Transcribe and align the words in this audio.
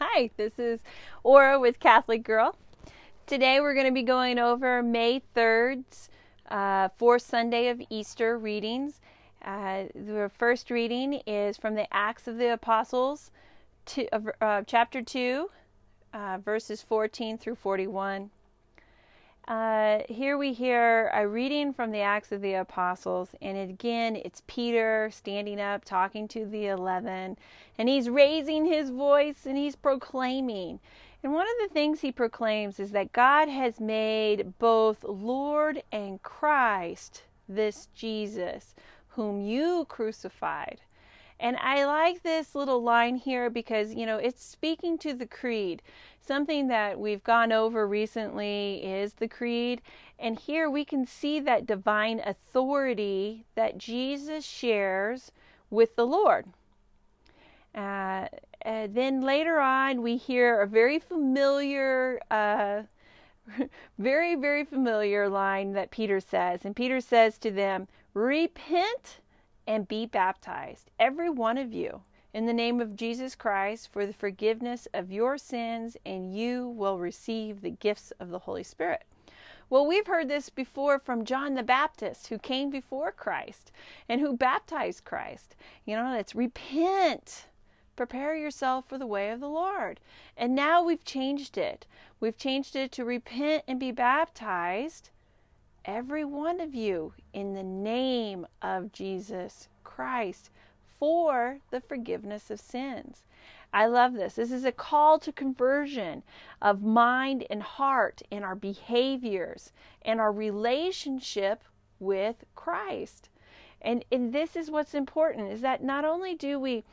Hi, 0.00 0.28
this 0.36 0.58
is 0.58 0.80
Aura 1.22 1.60
with 1.60 1.78
Catholic 1.78 2.24
Girl. 2.24 2.56
Today 3.26 3.60
we're 3.60 3.74
going 3.74 3.86
to 3.86 3.92
be 3.92 4.02
going 4.02 4.40
over 4.40 4.82
May 4.82 5.22
3rd's 5.36 6.08
uh, 6.50 6.88
fourth 6.96 7.22
Sunday 7.22 7.68
of 7.68 7.80
Easter 7.90 8.36
readings. 8.36 9.00
Uh, 9.44 9.84
the 9.94 10.32
first 10.36 10.72
reading 10.72 11.22
is 11.28 11.56
from 11.56 11.76
the 11.76 11.86
Acts 11.94 12.26
of 12.26 12.38
the 12.38 12.52
Apostles, 12.52 13.30
to, 13.86 14.08
uh, 14.40 14.62
chapter 14.66 15.00
2, 15.00 15.48
uh, 16.12 16.38
verses 16.44 16.82
14 16.82 17.38
through 17.38 17.54
41. 17.54 18.30
Uh, 19.46 19.98
here 20.08 20.38
we 20.38 20.54
hear 20.54 21.10
a 21.12 21.28
reading 21.28 21.74
from 21.74 21.90
the 21.90 22.00
Acts 22.00 22.32
of 22.32 22.40
the 22.40 22.54
Apostles, 22.54 23.34
and 23.42 23.58
again, 23.58 24.16
it's 24.16 24.42
Peter 24.46 25.10
standing 25.12 25.60
up, 25.60 25.84
talking 25.84 26.26
to 26.28 26.46
the 26.46 26.68
eleven, 26.68 27.36
and 27.76 27.86
he's 27.86 28.08
raising 28.08 28.64
his 28.64 28.88
voice 28.88 29.44
and 29.44 29.58
he's 29.58 29.76
proclaiming. 29.76 30.80
And 31.22 31.34
one 31.34 31.46
of 31.46 31.68
the 31.68 31.74
things 31.74 32.00
he 32.00 32.10
proclaims 32.10 32.80
is 32.80 32.92
that 32.92 33.12
God 33.12 33.48
has 33.48 33.80
made 33.80 34.58
both 34.58 35.04
Lord 35.04 35.82
and 35.92 36.22
Christ 36.22 37.24
this 37.46 37.88
Jesus, 37.94 38.74
whom 39.08 39.42
you 39.42 39.84
crucified. 39.90 40.80
And 41.44 41.58
I 41.58 41.84
like 41.84 42.22
this 42.22 42.54
little 42.54 42.82
line 42.82 43.16
here 43.16 43.50
because, 43.50 43.92
you 43.92 44.06
know, 44.06 44.16
it's 44.16 44.42
speaking 44.42 44.96
to 44.96 45.12
the 45.12 45.26
creed. 45.26 45.82
Something 46.18 46.68
that 46.68 46.98
we've 46.98 47.22
gone 47.22 47.52
over 47.52 47.86
recently 47.86 48.82
is 48.82 49.12
the 49.12 49.28
creed. 49.28 49.82
And 50.18 50.38
here 50.38 50.70
we 50.70 50.86
can 50.86 51.06
see 51.06 51.40
that 51.40 51.66
divine 51.66 52.22
authority 52.24 53.44
that 53.56 53.76
Jesus 53.76 54.42
shares 54.42 55.32
with 55.68 55.96
the 55.96 56.06
Lord. 56.06 56.46
Uh, 57.74 58.28
then 58.64 59.20
later 59.20 59.60
on, 59.60 60.00
we 60.00 60.16
hear 60.16 60.62
a 60.62 60.66
very 60.66 60.98
familiar, 60.98 62.20
uh, 62.30 62.84
very, 63.98 64.34
very 64.34 64.64
familiar 64.64 65.28
line 65.28 65.74
that 65.74 65.90
Peter 65.90 66.20
says. 66.20 66.64
And 66.64 66.74
Peter 66.74 67.02
says 67.02 67.36
to 67.36 67.50
them, 67.50 67.86
Repent 68.14 69.18
and 69.66 69.88
be 69.88 70.06
baptized, 70.06 70.90
every 70.98 71.30
one 71.30 71.58
of 71.58 71.72
you, 71.72 72.02
in 72.32 72.46
the 72.46 72.52
name 72.52 72.80
of 72.80 72.96
Jesus 72.96 73.34
Christ 73.34 73.92
for 73.92 74.04
the 74.04 74.12
forgiveness 74.12 74.88
of 74.92 75.12
your 75.12 75.38
sins, 75.38 75.96
and 76.04 76.36
you 76.36 76.68
will 76.68 76.98
receive 76.98 77.60
the 77.60 77.70
gifts 77.70 78.12
of 78.18 78.30
the 78.30 78.40
Holy 78.40 78.64
Spirit. 78.64 79.04
Well, 79.70 79.86
we've 79.86 80.06
heard 80.06 80.28
this 80.28 80.50
before 80.50 80.98
from 80.98 81.24
John 81.24 81.54
the 81.54 81.62
Baptist, 81.62 82.26
who 82.26 82.38
came 82.38 82.70
before 82.70 83.10
Christ 83.12 83.72
and 84.08 84.20
who 84.20 84.36
baptized 84.36 85.04
Christ. 85.04 85.56
You 85.84 85.96
know, 85.96 86.14
it's 86.18 86.34
repent, 86.34 87.46
prepare 87.96 88.36
yourself 88.36 88.86
for 88.88 88.98
the 88.98 89.06
way 89.06 89.30
of 89.30 89.40
the 89.40 89.48
Lord. 89.48 90.00
And 90.36 90.54
now 90.54 90.82
we've 90.82 91.04
changed 91.04 91.56
it. 91.56 91.86
We've 92.20 92.36
changed 92.36 92.76
it 92.76 92.92
to 92.92 93.04
repent 93.04 93.64
and 93.66 93.80
be 93.80 93.90
baptized, 93.90 95.10
every 95.84 96.24
one 96.24 96.60
of 96.60 96.74
you, 96.74 97.12
in 97.32 97.54
the 97.54 97.62
name 97.62 98.46
of 98.62 98.92
Jesus 98.92 99.68
Christ 99.82 100.50
for 100.98 101.58
the 101.70 101.80
forgiveness 101.80 102.50
of 102.50 102.60
sins. 102.60 103.24
I 103.72 103.86
love 103.86 104.14
this. 104.14 104.34
This 104.34 104.52
is 104.52 104.64
a 104.64 104.72
call 104.72 105.18
to 105.18 105.32
conversion 105.32 106.22
of 106.62 106.82
mind 106.82 107.44
and 107.50 107.62
heart 107.62 108.22
in 108.30 108.44
our 108.44 108.54
behaviors 108.54 109.72
and 110.02 110.20
our 110.20 110.32
relationship 110.32 111.64
with 111.98 112.44
Christ. 112.54 113.28
And, 113.82 114.04
and 114.12 114.32
this 114.32 114.54
is 114.56 114.70
what's 114.70 114.94
important 114.94 115.50
is 115.50 115.60
that 115.60 115.82
not 115.82 116.04
only 116.04 116.34
do 116.34 116.58
we 116.58 116.84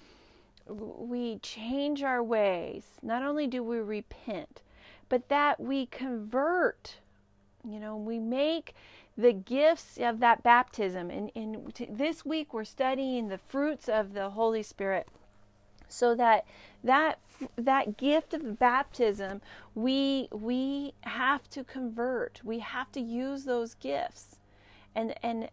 we 0.68 1.38
change 1.40 2.04
our 2.04 2.24
ways, 2.24 2.84
not 3.02 3.24
only 3.24 3.48
do 3.48 3.64
we 3.64 3.80
repent, 3.80 4.62
but 5.10 5.28
that 5.30 5.60
we 5.60 5.86
convert. 5.88 6.98
You 7.68 7.80
know, 7.80 7.96
we 7.96 8.20
make 8.20 8.74
the 9.18 9.34
gifts 9.34 9.98
of 9.98 10.20
that 10.20 10.44
baptism. 10.44 11.10
And, 11.10 11.32
and 11.36 11.74
this 11.90 12.26
week 12.26 12.54
we're 12.54 12.64
studying 12.64 13.28
the 13.28 13.38
fruits 13.38 13.90
of 13.90 14.14
the 14.14 14.32
Holy 14.32 14.64
Spirit. 14.64 15.08
So 15.88 16.16
that 16.16 16.46
that 16.84 17.20
that 17.58 17.98
gift 17.98 18.34
of 18.34 18.58
baptism 18.58 19.42
we 19.76 20.30
we 20.32 20.94
have 21.02 21.50
to 21.50 21.64
convert. 21.66 22.40
We 22.44 22.60
have 22.60 22.92
to 22.94 23.02
use 23.02 23.44
those 23.44 23.74
gifts. 23.76 24.40
And 24.96 25.14
and 25.22 25.50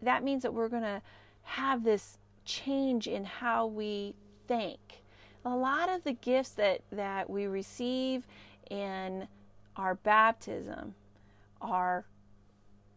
that 0.00 0.24
means 0.24 0.42
that 0.42 0.52
we're 0.52 0.68
going 0.68 0.82
to 0.82 1.00
have 1.42 1.84
this 1.84 2.18
change 2.44 3.06
in 3.06 3.24
how 3.24 3.66
we 3.66 4.14
think. 4.48 5.02
A 5.44 5.56
lot 5.56 5.88
of 5.88 6.02
the 6.02 6.12
gifts 6.12 6.50
that 6.50 6.80
that 6.90 7.30
we 7.30 7.46
receive 7.46 8.26
in 8.68 9.28
our 9.76 9.94
baptism 9.94 10.94
are 11.62 12.04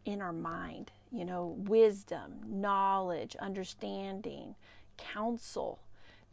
in 0.03 0.21
our 0.21 0.33
mind, 0.33 0.91
you 1.11 1.25
know, 1.25 1.55
wisdom, 1.57 2.41
knowledge, 2.45 3.35
understanding, 3.37 4.55
counsel. 4.97 5.79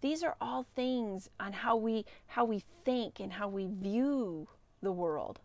These 0.01 0.23
are 0.23 0.37
all 0.41 0.67
things 0.75 1.31
on 1.39 1.53
how 1.53 1.77
we 1.77 2.05
how 2.27 2.45
we 2.45 2.65
think 2.85 3.21
and 3.21 3.33
how 3.33 3.49
we 3.49 3.67
view 3.67 4.49
the 4.83 4.93
world. 4.93 5.41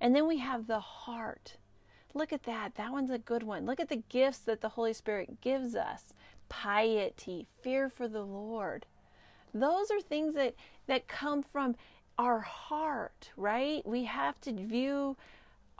And 0.00 0.16
then 0.16 0.26
we 0.26 0.38
have 0.38 0.66
the 0.66 0.80
heart. 0.80 1.56
Look 2.14 2.32
at 2.32 2.44
that. 2.44 2.74
That 2.74 2.92
one's 2.92 3.10
a 3.10 3.18
good 3.18 3.42
one. 3.42 3.66
Look 3.66 3.78
at 3.78 3.88
the 3.88 4.02
gifts 4.08 4.38
that 4.40 4.62
the 4.62 4.70
Holy 4.70 4.94
Spirit 4.94 5.40
gives 5.40 5.76
us. 5.76 6.12
Piety, 6.48 7.46
fear 7.62 7.88
for 7.88 8.08
the 8.08 8.24
Lord. 8.24 8.86
Those 9.52 9.90
are 9.90 10.00
things 10.00 10.34
that 10.34 10.54
that 10.86 11.06
come 11.06 11.42
from 11.42 11.76
our 12.18 12.40
heart, 12.40 13.30
right? 13.36 13.86
We 13.86 14.04
have 14.04 14.40
to 14.42 14.52
view 14.52 15.16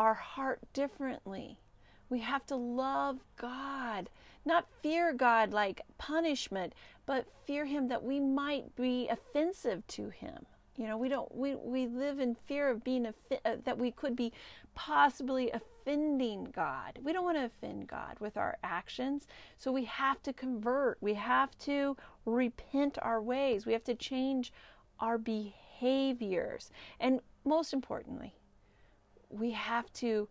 our 0.01 0.15
heart 0.15 0.61
differently. 0.73 1.61
We 2.09 2.21
have 2.21 2.47
to 2.47 2.57
love 2.57 3.19
God, 3.37 4.09
not 4.47 4.67
fear 4.83 5.13
God 5.13 5.53
like 5.53 5.83
punishment, 5.99 6.73
but 7.05 7.27
fear 7.45 7.67
Him 7.67 7.89
that 7.89 8.03
we 8.03 8.19
might 8.19 8.75
be 8.75 9.09
offensive 9.11 9.87
to 9.89 10.09
Him. 10.09 10.47
You 10.77 10.87
know, 10.87 10.97
we 10.97 11.11
don't 11.11 11.33
we 11.35 11.55
we 11.55 11.87
live 11.87 12.19
in 12.19 12.35
fear 12.35 12.71
of 12.71 12.83
being 12.83 13.07
uh, 13.07 13.57
that 13.63 13.77
we 13.77 13.91
could 13.91 14.17
be 14.17 14.33
possibly 14.75 15.51
offending 15.51 16.45
God. 16.45 16.99
We 17.03 17.13
don't 17.13 17.25
want 17.25 17.37
to 17.37 17.45
offend 17.45 17.87
God 17.87 18.19
with 18.21 18.39
our 18.39 18.57
actions. 18.65 19.27
So 19.59 19.71
we 19.71 19.85
have 19.85 20.23
to 20.23 20.33
convert. 20.33 20.97
We 21.03 21.13
have 21.15 21.57
to 21.59 21.95
repent 22.25 22.97
our 23.03 23.21
ways. 23.21 23.67
We 23.67 23.75
have 23.75 23.85
to 23.85 23.95
change 23.95 24.51
our 24.99 25.19
behaviors. 25.19 26.71
And 26.99 27.21
most 27.45 27.75
importantly, 27.75 28.33
we 29.31 29.53
have 29.53 29.93
to 29.95 30.29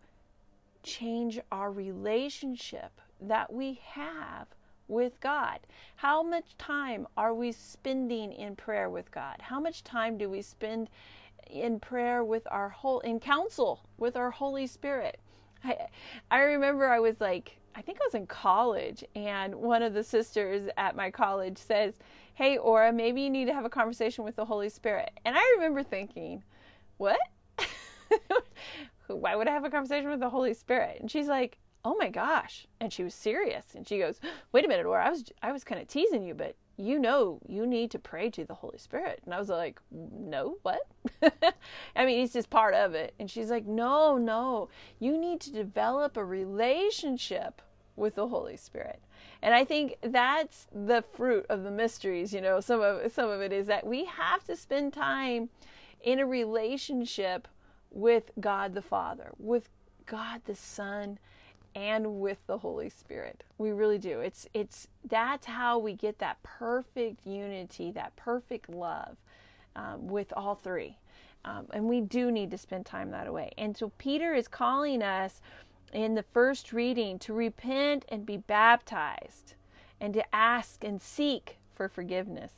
change 0.82 1.40
our 1.50 1.72
relationship 1.72 2.92
that 3.20 3.52
we 3.52 3.80
have 3.84 4.46
with 4.88 5.20
God. 5.20 5.60
How 5.96 6.22
much 6.22 6.56
time 6.58 7.06
are 7.16 7.34
we 7.34 7.52
spending 7.52 8.32
in 8.32 8.56
prayer 8.56 8.90
with 8.90 9.10
God? 9.10 9.36
How 9.40 9.60
much 9.60 9.84
time 9.84 10.18
do 10.18 10.28
we 10.28 10.42
spend 10.42 10.90
in 11.48 11.80
prayer 11.80 12.24
with 12.24 12.46
our 12.50 12.68
whole 12.68 13.00
in 13.00 13.20
counsel 13.20 13.80
with 13.98 14.16
our 14.16 14.30
Holy 14.30 14.66
Spirit? 14.66 15.20
I 15.64 15.86
I 16.30 16.40
remember 16.40 16.88
I 16.88 17.00
was 17.00 17.20
like 17.20 17.56
I 17.74 17.82
think 17.82 17.98
I 18.00 18.06
was 18.06 18.14
in 18.14 18.26
college 18.26 19.04
and 19.14 19.54
one 19.54 19.82
of 19.82 19.94
the 19.94 20.02
sisters 20.02 20.68
at 20.76 20.96
my 20.96 21.10
college 21.10 21.58
says, 21.58 21.94
"Hey 22.34 22.58
Aura, 22.58 22.92
maybe 22.92 23.22
you 23.22 23.30
need 23.30 23.46
to 23.46 23.54
have 23.54 23.64
a 23.64 23.70
conversation 23.70 24.24
with 24.24 24.36
the 24.36 24.44
Holy 24.44 24.68
Spirit." 24.68 25.12
And 25.24 25.36
I 25.38 25.54
remember 25.56 25.82
thinking, 25.82 26.42
"What?" 26.96 27.20
why 29.06 29.36
would 29.36 29.48
I 29.48 29.52
have 29.52 29.64
a 29.64 29.70
conversation 29.70 30.10
with 30.10 30.20
the 30.20 30.30
Holy 30.30 30.54
Spirit? 30.54 30.98
And 31.00 31.10
she's 31.10 31.28
like, 31.28 31.58
oh 31.84 31.96
my 31.98 32.08
gosh. 32.08 32.66
And 32.80 32.92
she 32.92 33.02
was 33.02 33.14
serious. 33.14 33.74
And 33.74 33.86
she 33.86 33.98
goes, 33.98 34.20
wait 34.52 34.64
a 34.64 34.68
minute, 34.68 34.86
or 34.86 34.98
I 34.98 35.10
was, 35.10 35.24
I 35.42 35.52
was 35.52 35.64
kind 35.64 35.80
of 35.80 35.88
teasing 35.88 36.22
you, 36.22 36.34
but 36.34 36.56
you 36.76 36.98
know, 36.98 37.40
you 37.46 37.66
need 37.66 37.90
to 37.90 37.98
pray 37.98 38.30
to 38.30 38.44
the 38.44 38.54
Holy 38.54 38.78
Spirit. 38.78 39.20
And 39.24 39.34
I 39.34 39.38
was 39.38 39.50
like, 39.50 39.80
no, 39.90 40.56
what? 40.62 40.80
I 41.96 42.06
mean, 42.06 42.20
he's 42.20 42.32
just 42.32 42.48
part 42.48 42.74
of 42.74 42.94
it. 42.94 43.14
And 43.18 43.30
she's 43.30 43.50
like, 43.50 43.66
no, 43.66 44.16
no, 44.16 44.70
you 44.98 45.18
need 45.18 45.40
to 45.42 45.52
develop 45.52 46.16
a 46.16 46.24
relationship 46.24 47.60
with 47.96 48.14
the 48.14 48.28
Holy 48.28 48.56
Spirit. 48.56 49.00
And 49.42 49.54
I 49.54 49.64
think 49.64 49.96
that's 50.02 50.68
the 50.72 51.02
fruit 51.02 51.44
of 51.50 51.64
the 51.64 51.70
mysteries, 51.70 52.32
you 52.32 52.40
know, 52.40 52.60
some 52.60 52.80
of 52.80 53.12
some 53.12 53.28
of 53.28 53.40
it 53.40 53.52
is 53.52 53.66
that 53.66 53.86
we 53.86 54.06
have 54.06 54.44
to 54.44 54.56
spend 54.56 54.92
time 54.92 55.50
in 56.02 56.18
a 56.18 56.26
relationship 56.26 57.46
with 57.90 58.30
God 58.40 58.74
the 58.74 58.82
Father, 58.82 59.30
with 59.38 59.68
God 60.06 60.40
the 60.44 60.54
Son, 60.54 61.18
and 61.74 62.20
with 62.20 62.38
the 62.46 62.58
Holy 62.58 62.88
Spirit. 62.88 63.44
We 63.58 63.70
really 63.70 63.98
do. 63.98 64.20
It's 64.20 64.48
it's 64.54 64.88
that's 65.04 65.46
how 65.46 65.78
we 65.78 65.94
get 65.94 66.18
that 66.18 66.42
perfect 66.42 67.26
unity, 67.26 67.92
that 67.92 68.14
perfect 68.16 68.68
love 68.68 69.16
um, 69.76 70.08
with 70.08 70.32
all 70.36 70.54
three. 70.54 70.96
Um, 71.44 71.66
and 71.72 71.88
we 71.88 72.00
do 72.00 72.30
need 72.30 72.50
to 72.50 72.58
spend 72.58 72.84
time 72.84 73.10
that 73.12 73.32
way. 73.32 73.50
And 73.56 73.76
so 73.76 73.92
Peter 73.98 74.34
is 74.34 74.46
calling 74.46 75.02
us 75.02 75.40
in 75.92 76.14
the 76.14 76.22
first 76.22 76.72
reading 76.72 77.18
to 77.20 77.32
repent 77.32 78.04
and 78.10 78.26
be 78.26 78.36
baptized 78.36 79.54
and 80.00 80.12
to 80.14 80.34
ask 80.34 80.84
and 80.84 81.00
seek 81.00 81.56
for 81.74 81.88
forgiveness. 81.88 82.52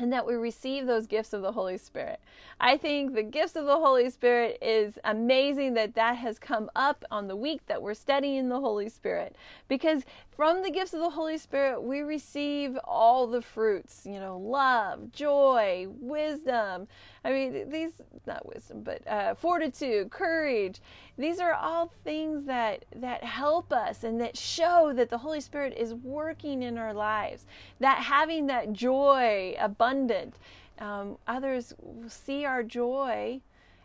And 0.00 0.12
that 0.12 0.26
we 0.26 0.34
receive 0.34 0.86
those 0.86 1.06
gifts 1.06 1.32
of 1.34 1.42
the 1.42 1.52
Holy 1.52 1.76
Spirit. 1.76 2.20
I 2.58 2.76
think 2.76 3.14
the 3.14 3.22
gifts 3.22 3.54
of 3.54 3.66
the 3.66 3.78
Holy 3.78 4.08
Spirit 4.10 4.58
is 4.62 4.98
amazing 5.04 5.74
that 5.74 5.94
that 5.94 6.16
has 6.16 6.38
come 6.38 6.70
up 6.74 7.04
on 7.10 7.28
the 7.28 7.36
week 7.36 7.66
that 7.66 7.82
we're 7.82 7.94
studying 7.94 8.48
the 8.48 8.60
Holy 8.60 8.88
Spirit 8.88 9.36
because 9.68 10.04
from 10.30 10.62
the 10.62 10.70
gifts 10.70 10.94
of 10.94 11.00
the 11.00 11.10
Holy 11.10 11.36
Spirit 11.36 11.82
we 11.82 12.00
receive 12.00 12.78
all 12.84 13.26
the 13.26 13.42
fruits, 13.42 14.02
you 14.06 14.18
know, 14.18 14.38
love, 14.38 15.12
joy, 15.12 15.86
wisdom. 16.00 16.88
I 17.24 17.32
mean, 17.32 17.68
these 17.68 17.92
not 18.26 18.46
wisdom, 18.46 18.82
but 18.82 19.06
uh, 19.06 19.34
fortitude, 19.34 20.10
courage. 20.10 20.80
These 21.18 21.40
are 21.40 21.52
all 21.52 21.92
things 22.04 22.46
that 22.46 22.86
that 22.96 23.22
help 23.22 23.72
us 23.72 24.04
and 24.04 24.18
that 24.20 24.36
show 24.36 24.92
that 24.94 25.10
the 25.10 25.18
Holy 25.18 25.40
Spirit 25.40 25.74
is 25.76 25.92
working 25.92 26.62
in 26.62 26.78
our 26.78 26.94
lives. 26.94 27.44
That 27.78 27.98
having 27.98 28.46
that 28.46 28.72
joy 28.72 29.56
abundant 29.90 30.34
um, 30.78 31.18
others 31.26 31.74
see 32.08 32.44
our 32.44 32.62
joy 32.62 33.40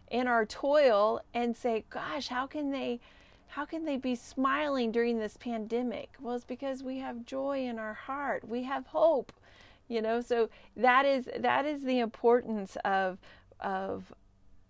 in 0.09 0.27
our 0.27 0.45
toil 0.45 1.19
and 1.33 1.55
say, 1.55 1.83
"Gosh, 1.89 2.29
how 2.29 2.47
can 2.47 2.71
they, 2.71 2.99
how 3.47 3.65
can 3.65 3.83
they 3.85 3.97
be 3.97 4.15
smiling 4.15 4.91
during 4.91 5.19
this 5.19 5.35
pandemic?" 5.35 6.09
Well, 6.21 6.35
it's 6.35 6.45
because 6.45 6.83
we 6.83 6.99
have 6.99 7.25
joy 7.25 7.65
in 7.65 7.79
our 7.79 7.93
heart. 7.93 8.47
We 8.47 8.63
have 8.63 8.87
hope, 8.87 9.33
you 9.89 10.01
know. 10.01 10.21
So 10.21 10.49
that 10.77 11.05
is 11.05 11.27
that 11.37 11.65
is 11.65 11.83
the 11.83 11.99
importance 11.99 12.77
of 12.85 13.17
of 13.59 14.13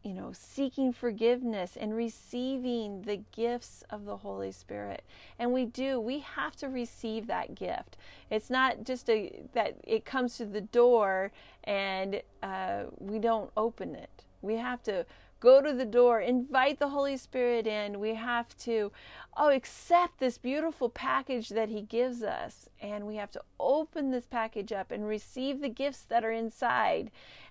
you 0.05 0.13
know, 0.13 0.31
seeking 0.33 0.93
forgiveness 0.93 1.75
and 1.75 1.95
receiving 1.95 3.01
the 3.01 3.19
gifts 3.35 3.83
of 3.89 4.05
the 4.05 4.17
Holy 4.17 4.51
Spirit. 4.51 5.03
And 5.39 5.51
we 5.51 5.65
do, 5.65 5.99
we 5.99 6.19
have 6.19 6.55
to 6.57 6.69
receive 6.69 7.25
that 7.25 7.55
gift. 7.55 7.97
It's 8.29 8.51
not 8.51 8.83
just 8.83 9.09
a 9.09 9.41
that 9.53 9.77
it 9.83 10.05
comes 10.05 10.37
to 10.37 10.45
the 10.45 10.61
door 10.61 11.31
and 11.63 12.21
uh, 12.43 12.83
we 12.99 13.17
don't 13.17 13.49
open 13.57 13.95
it. 13.95 14.23
We 14.43 14.57
have 14.57 14.83
to 14.83 15.07
go 15.39 15.59
to 15.59 15.73
the 15.73 15.85
door, 15.85 16.21
invite 16.21 16.77
the 16.77 16.89
Holy 16.89 17.17
Spirit 17.17 17.65
in. 17.65 17.99
We 17.99 18.13
have 18.13 18.55
to, 18.59 18.91
oh, 19.35 19.49
accept 19.49 20.19
this 20.19 20.37
beautiful 20.37 20.89
package 20.89 21.49
that 21.49 21.69
He 21.69 21.81
gives 21.81 22.21
us. 22.21 22.69
And 22.79 23.07
we 23.07 23.15
have 23.15 23.31
to 23.31 23.41
open 23.59 24.11
this 24.11 24.25
package 24.25 24.71
up 24.71 24.91
and 24.91 25.07
receive 25.07 25.61
the 25.61 25.69
gifts 25.69 26.03
that 26.03 26.23
are 26.23 26.31
inside. 26.31 27.09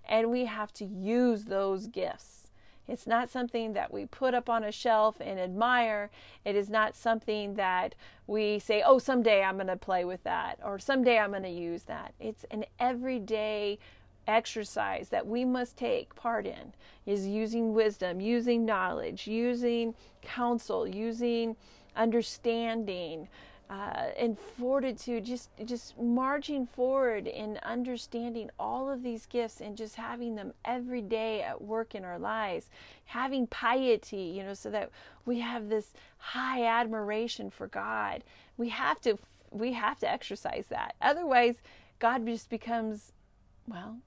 And 0.08 0.30
we 0.30 0.44
have 0.44 0.72
to 0.74 0.84
use 0.84 1.44
those 1.44 1.88
gifts. 1.88 2.43
It's 2.86 3.06
not 3.06 3.30
something 3.30 3.72
that 3.72 3.92
we 3.92 4.06
put 4.06 4.34
up 4.34 4.48
on 4.50 4.64
a 4.64 4.72
shelf 4.72 5.16
and 5.20 5.40
admire. 5.40 6.10
It 6.44 6.54
is 6.54 6.68
not 6.68 6.94
something 6.94 7.54
that 7.54 7.94
we 8.26 8.58
say, 8.58 8.82
oh, 8.84 8.98
someday 8.98 9.42
I'm 9.42 9.56
going 9.56 9.68
to 9.68 9.76
play 9.76 10.04
with 10.04 10.22
that 10.24 10.58
or 10.62 10.78
someday 10.78 11.18
I'm 11.18 11.30
going 11.30 11.42
to 11.44 11.48
use 11.48 11.84
that. 11.84 12.14
It's 12.20 12.44
an 12.50 12.64
everyday 12.78 13.78
exercise 14.26 15.08
that 15.10 15.26
we 15.26 15.44
must 15.44 15.76
take 15.76 16.14
part 16.14 16.46
in 16.46 16.72
is 17.06 17.26
using 17.26 17.74
wisdom, 17.74 18.20
using 18.20 18.64
knowledge, 18.64 19.26
using 19.26 19.94
counsel, 20.22 20.86
using 20.86 21.56
understanding, 21.96 23.28
uh, 23.70 24.08
and 24.18 24.38
fortitude, 24.38 25.24
just 25.24 25.48
just 25.64 25.98
marching 25.98 26.66
forward 26.66 27.26
in 27.26 27.58
understanding 27.62 28.50
all 28.58 28.90
of 28.90 29.02
these 29.02 29.26
gifts 29.26 29.60
and 29.60 29.76
just 29.76 29.96
having 29.96 30.34
them 30.34 30.52
every 30.64 31.00
day 31.00 31.42
at 31.42 31.60
work 31.60 31.94
in 31.94 32.04
our 32.04 32.18
lives, 32.18 32.68
having 33.06 33.46
piety, 33.46 34.34
you 34.36 34.42
know, 34.42 34.54
so 34.54 34.70
that 34.70 34.90
we 35.24 35.40
have 35.40 35.68
this 35.68 35.94
high 36.18 36.64
admiration 36.64 37.50
for 37.50 37.66
God. 37.66 38.22
We 38.56 38.68
have 38.68 39.00
to 39.02 39.18
we 39.50 39.72
have 39.72 39.98
to 40.00 40.10
exercise 40.10 40.66
that. 40.68 40.94
Otherwise, 41.00 41.56
God 41.98 42.26
just 42.26 42.50
becomes, 42.50 43.12
well, 43.66 43.98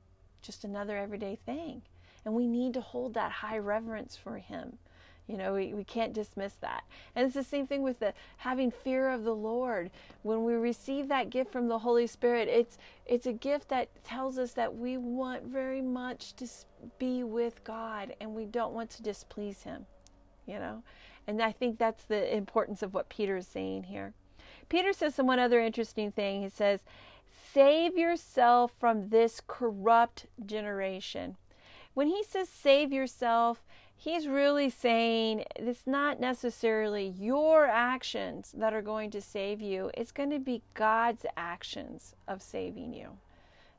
just 0.42 0.65
another 0.65 0.98
everyday 0.98 1.38
thing, 1.45 1.81
and 2.25 2.33
we 2.36 2.45
need 2.45 2.74
to 2.75 2.81
hold 2.81 3.15
that 3.15 3.31
high 3.31 3.57
reverence 3.57 4.15
for 4.15 4.38
Him. 4.38 4.77
You 5.27 5.35
know, 5.35 5.53
we, 5.53 5.74
we 5.74 5.83
can't 5.83 6.13
dismiss 6.13 6.53
that. 6.62 6.85
And 7.13 7.25
it's 7.25 7.35
the 7.35 7.44
same 7.44 7.68
thing 7.68 7.83
with 7.83 8.00
the 8.00 8.13
having 8.38 8.71
fear 8.71 9.09
of 9.09 9.24
the 9.24 9.35
Lord. 9.35 9.91
When 10.24 10.45
we 10.45 10.53
receive 10.53 11.09
that 11.09 11.29
gift 11.29 11.51
from 11.51 11.68
the 11.68 11.79
Holy 11.79 12.07
Spirit, 12.07 12.47
it's 12.47 12.77
it's 13.06 13.27
a 13.27 13.33
gift 13.33 13.68
that 13.69 13.89
tells 14.06 14.38
us 14.38 14.53
that 14.53 14.75
we 14.75 14.97
want 14.97 15.44
very 15.44 15.81
much 15.81 16.33
to 16.38 16.47
be 16.97 17.24
with 17.24 17.63
God 17.65 18.15
and 18.21 18.33
we 18.33 18.45
don't 18.45 18.74
want 18.74 18.89
to 18.91 19.03
displease 19.03 19.63
him. 19.63 19.85
You 20.45 20.59
know? 20.59 20.83
And 21.27 21.41
I 21.41 21.51
think 21.51 21.77
that's 21.77 22.06
the 22.06 22.33
importance 22.33 22.81
of 22.81 22.94
what 22.94 23.09
Peter 23.09 23.35
is 23.35 23.47
saying 23.47 23.83
here. 23.83 24.13
Peter 24.69 24.94
says 24.94 25.13
some 25.13 25.27
one 25.27 25.39
other 25.39 25.59
interesting 25.59 26.09
thing. 26.09 26.41
He 26.41 26.50
says, 26.50 26.85
"Save 27.53 27.97
yourself 27.97 28.71
from 28.79 29.09
this 29.09 29.41
corrupt 29.45 30.27
generation." 30.45 31.35
When 31.94 32.07
he 32.07 32.24
says 32.24 32.47
save 32.47 32.94
yourself, 32.94 33.65
he's 33.97 34.27
really 34.27 34.69
saying 34.69 35.44
it's 35.55 35.88
not 35.88 36.19
necessarily 36.19 37.07
your 37.19 37.65
actions 37.65 38.53
that 38.57 38.73
are 38.73 38.81
going 38.81 39.11
to 39.11 39.21
save 39.21 39.59
you, 39.59 39.91
it's 39.95 40.11
going 40.11 40.29
to 40.29 40.39
be 40.39 40.61
God's 40.73 41.25
actions 41.35 42.15
of 42.27 42.41
saving 42.41 42.94
you. 42.94 43.09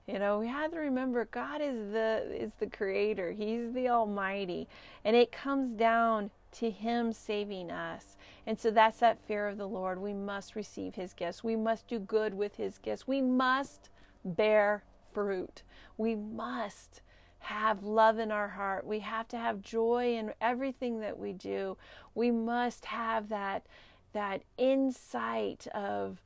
You 0.06 0.18
know, 0.18 0.38
we 0.38 0.48
have 0.48 0.72
to 0.72 0.78
remember 0.78 1.26
God 1.26 1.60
is 1.60 1.92
the 1.92 2.26
is 2.30 2.52
the 2.58 2.66
creator. 2.66 3.30
He's 3.30 3.72
the 3.74 3.90
almighty. 3.90 4.66
And 5.04 5.14
it 5.14 5.30
comes 5.30 5.78
down 5.78 6.30
to 6.52 6.70
him 6.70 7.12
saving 7.12 7.70
us. 7.70 8.16
And 8.46 8.58
so 8.58 8.70
that's 8.70 9.00
that 9.00 9.18
fear 9.26 9.46
of 9.46 9.58
the 9.58 9.68
Lord. 9.68 10.00
We 10.00 10.14
must 10.14 10.56
receive 10.56 10.94
his 10.94 11.12
gifts. 11.12 11.44
We 11.44 11.56
must 11.56 11.86
do 11.86 11.98
good 11.98 12.32
with 12.32 12.56
his 12.56 12.78
gifts. 12.78 13.06
We 13.06 13.20
must 13.20 13.90
bear 14.24 14.82
fruit. 15.12 15.62
We 15.98 16.14
must 16.14 17.02
have 17.40 17.82
love 17.82 18.18
in 18.18 18.30
our 18.30 18.48
heart. 18.48 18.86
We 18.86 19.00
have 19.00 19.28
to 19.28 19.38
have 19.38 19.62
joy 19.62 20.16
in 20.16 20.32
everything 20.40 21.00
that 21.00 21.18
we 21.18 21.32
do. 21.32 21.76
We 22.14 22.30
must 22.30 22.86
have 22.86 23.28
that 23.28 23.66
that 24.12 24.42
insight 24.56 25.66
of 25.74 26.20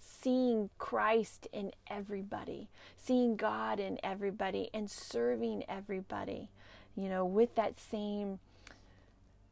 seeing 0.00 0.70
Christ 0.78 1.46
in 1.52 1.72
everybody, 1.88 2.68
seeing 2.96 3.36
God 3.36 3.78
in 3.78 3.98
everybody 4.02 4.70
and 4.74 4.90
serving 4.90 5.64
everybody, 5.68 6.48
you 6.96 7.08
know, 7.08 7.24
with 7.24 7.54
that 7.54 7.78
same 7.78 8.40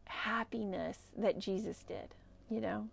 happiness 0.06 0.98
that 1.16 1.38
Jesus 1.38 1.84
did, 1.86 2.08
you 2.50 2.60
know. 2.60 2.88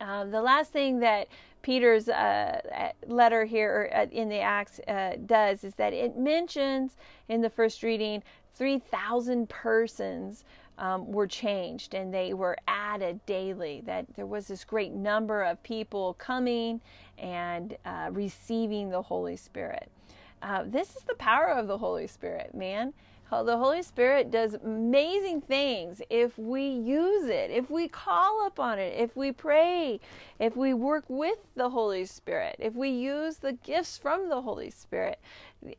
Um, 0.00 0.30
the 0.30 0.42
last 0.42 0.72
thing 0.72 1.00
that 1.00 1.28
Peter's 1.62 2.08
uh, 2.08 2.60
letter 3.06 3.44
here 3.44 3.90
uh, 3.94 4.06
in 4.12 4.28
the 4.28 4.40
Acts 4.40 4.80
uh, 4.86 5.16
does 5.26 5.64
is 5.64 5.74
that 5.74 5.92
it 5.92 6.16
mentions 6.16 6.96
in 7.28 7.40
the 7.40 7.50
first 7.50 7.82
reading 7.82 8.22
3,000 8.54 9.48
persons 9.48 10.44
um, 10.78 11.10
were 11.10 11.26
changed 11.26 11.94
and 11.94 12.14
they 12.14 12.32
were 12.34 12.56
added 12.68 13.24
daily. 13.26 13.82
That 13.84 14.06
there 14.14 14.26
was 14.26 14.46
this 14.46 14.64
great 14.64 14.92
number 14.92 15.42
of 15.42 15.62
people 15.62 16.14
coming 16.14 16.80
and 17.18 17.76
uh, 17.84 18.10
receiving 18.12 18.90
the 18.90 19.02
Holy 19.02 19.36
Spirit. 19.36 19.90
Uh, 20.40 20.62
this 20.66 20.94
is 20.94 21.02
the 21.02 21.14
power 21.14 21.48
of 21.48 21.66
the 21.66 21.78
Holy 21.78 22.06
Spirit, 22.06 22.54
man 22.54 22.92
the 23.30 23.58
Holy 23.58 23.82
Spirit 23.82 24.30
does 24.30 24.54
amazing 24.54 25.42
things 25.42 26.00
if 26.08 26.38
we 26.38 26.66
use 26.66 27.26
it, 27.26 27.50
if 27.50 27.70
we 27.70 27.86
call 27.86 28.46
upon 28.46 28.78
it, 28.78 28.98
if 28.98 29.14
we 29.14 29.32
pray, 29.32 30.00
if 30.38 30.56
we 30.56 30.72
work 30.72 31.04
with 31.08 31.38
the 31.54 31.68
Holy 31.70 32.06
Spirit, 32.06 32.56
if 32.58 32.74
we 32.74 32.88
use 32.88 33.36
the 33.36 33.52
gifts 33.52 33.98
from 33.98 34.28
the 34.28 34.40
Holy 34.40 34.70
Spirit. 34.70 35.20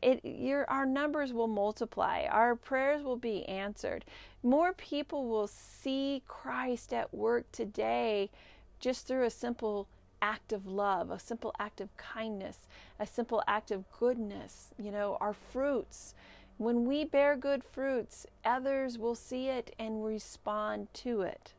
It, 0.00 0.24
your, 0.24 0.68
our 0.70 0.86
numbers 0.86 1.32
will 1.32 1.48
multiply, 1.48 2.26
our 2.30 2.54
prayers 2.54 3.02
will 3.02 3.16
be 3.16 3.44
answered. 3.46 4.04
More 4.42 4.72
people 4.72 5.26
will 5.26 5.48
see 5.48 6.22
Christ 6.28 6.92
at 6.92 7.12
work 7.12 7.50
today 7.50 8.30
just 8.78 9.06
through 9.06 9.24
a 9.24 9.30
simple 9.30 9.88
act 10.22 10.52
of 10.52 10.66
love, 10.66 11.10
a 11.10 11.18
simple 11.18 11.52
act 11.58 11.80
of 11.80 11.96
kindness, 11.96 12.58
a 12.98 13.06
simple 13.06 13.42
act 13.48 13.70
of 13.70 13.84
goodness, 13.98 14.68
you 14.78 14.90
know, 14.90 15.16
our 15.20 15.32
fruits 15.32 16.14
when 16.60 16.84
we 16.84 17.04
bear 17.04 17.36
good 17.36 17.64
fruits, 17.64 18.26
others 18.44 18.98
will 18.98 19.14
see 19.14 19.48
it 19.48 19.74
and 19.78 20.04
respond 20.04 20.92
to 20.92 21.22
it. 21.22 21.54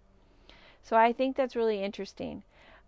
So 0.84 0.96
I 0.96 1.12
think 1.12 1.36
that's 1.36 1.56
really 1.56 1.82
interesting. 1.82 2.44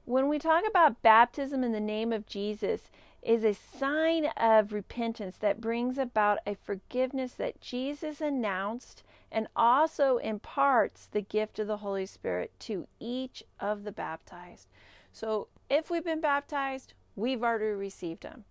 When 0.05 0.27
we 0.27 0.37
talk 0.37 0.63
about 0.67 1.01
baptism 1.01 1.63
in 1.63 1.71
the 1.71 1.79
name 1.79 2.13
of 2.13 2.27
Jesus, 2.27 2.91
is 3.23 3.43
a 3.43 3.55
sign 3.55 4.25
of 4.37 4.73
repentance 4.73 5.37
that 5.37 5.59
brings 5.59 5.97
about 5.97 6.37
a 6.45 6.55
forgiveness 6.55 7.33
that 7.33 7.59
Jesus 7.61 8.21
announced 8.21 9.01
and 9.31 9.47
also 9.55 10.17
imparts 10.17 11.07
the 11.07 11.21
gift 11.21 11.57
of 11.57 11.65
the 11.65 11.77
Holy 11.77 12.05
Spirit 12.05 12.51
to 12.59 12.87
each 12.99 13.43
of 13.59 13.85
the 13.85 13.91
baptized. 13.91 14.67
So 15.13 15.47
if 15.67 15.89
we've 15.89 16.05
been 16.05 16.21
baptized, 16.21 16.93
we've 17.15 17.41
already 17.41 17.73
received 17.73 18.21
them 18.21 18.43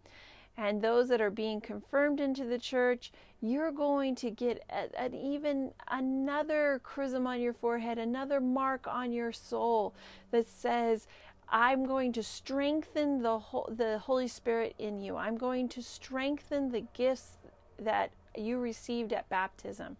and 0.56 0.82
those 0.82 1.08
that 1.08 1.20
are 1.20 1.30
being 1.30 1.60
confirmed 1.60 2.20
into 2.20 2.44
the 2.44 2.58
church, 2.58 3.10
you're 3.40 3.72
going 3.72 4.14
to 4.16 4.30
get 4.30 4.62
an 4.68 5.14
even 5.14 5.72
another 5.90 6.80
chrism 6.84 7.26
on 7.26 7.40
your 7.40 7.54
forehead, 7.54 7.98
another 7.98 8.40
mark 8.40 8.86
on 8.86 9.12
your 9.12 9.32
soul 9.32 9.94
that 10.30 10.48
says, 10.48 11.06
I'm 11.48 11.86
going 11.86 12.12
to 12.14 12.22
strengthen 12.22 13.22
the 13.22 13.40
the 13.68 13.98
Holy 13.98 14.28
Spirit 14.28 14.74
in 14.78 15.00
you. 15.00 15.16
I'm 15.16 15.36
going 15.36 15.68
to 15.70 15.82
strengthen 15.82 16.70
the 16.70 16.84
gifts 16.94 17.38
that 17.78 18.10
you 18.36 18.58
received 18.58 19.12
at 19.12 19.28
baptism. 19.28 19.96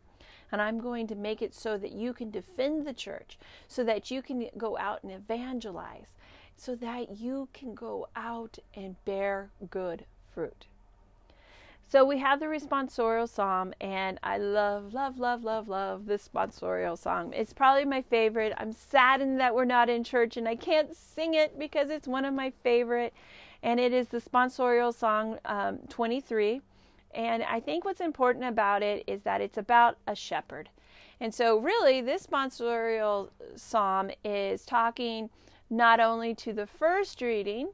And 0.51 0.61
I'm 0.61 0.81
going 0.81 1.07
to 1.07 1.15
make 1.15 1.41
it 1.41 1.55
so 1.55 1.79
that 1.79 1.93
you 1.93 2.13
can 2.13 2.31
defend 2.31 2.87
the 2.87 2.93
church, 2.93 3.39
so 3.69 3.83
that 3.85 4.11
you 4.11 4.21
can 4.21 4.51
go 4.59 4.77
out 4.77 5.03
and 5.03 5.11
evangelize, 5.11 6.09
so 6.57 6.75
that 6.75 7.17
you 7.17 7.49
can 7.55 7.75
go 7.75 8.07
out 8.15 8.59
and 8.75 9.03
bear 9.07 9.51
good 9.71 10.05
fruit. 10.35 10.67
So 11.93 12.07
we 12.07 12.19
have 12.21 12.41
the 12.41 12.47
responsorial 12.47 13.29
psalm, 13.29 13.75
and 13.79 14.19
I 14.23 14.39
love, 14.39 14.95
love, 14.95 15.19
love, 15.19 15.45
love, 15.45 15.69
love 15.69 16.07
this 16.07 16.31
responsorial 16.33 16.97
song. 16.97 17.35
It's 17.35 17.53
probably 17.53 17.85
my 17.85 18.01
favorite. 18.01 18.55
I'm 18.57 18.73
saddened 18.73 19.39
that 19.41 19.55
we're 19.55 19.67
not 19.67 19.91
in 19.91 20.03
church 20.03 20.39
and 20.39 20.49
I 20.49 20.57
can't 20.57 20.97
sing 20.97 21.35
it 21.35 21.59
because 21.59 21.91
it's 21.91 22.09
one 22.09 22.25
of 22.25 22.33
my 22.33 22.51
favorite, 22.63 23.13
and 23.63 23.79
it 23.79 23.93
is 23.93 24.09
the 24.09 24.21
responsorial 24.21 24.95
song 24.95 25.39
um, 25.45 25.81
23. 25.91 26.63
And 27.15 27.43
I 27.43 27.61
think 27.61 27.85
what's 27.85 28.01
important 28.01 28.47
about 28.47 28.83
it 28.83 29.05
is 29.07 29.21
that 29.25 29.43
it's 29.43 29.59
about 29.59 29.99
a 30.07 30.15
shepherd. 30.15 30.71
And 31.21 31.35
so, 31.35 31.59
really, 31.59 32.01
this 32.01 32.27
responsorial 32.27 33.29
psalm 33.55 34.11
is 34.25 34.65
talking 34.65 35.29
not 35.69 36.01
only 36.01 36.35
to 36.37 36.55
the 36.55 36.67
first 36.67 37.21
reading, 37.21 37.69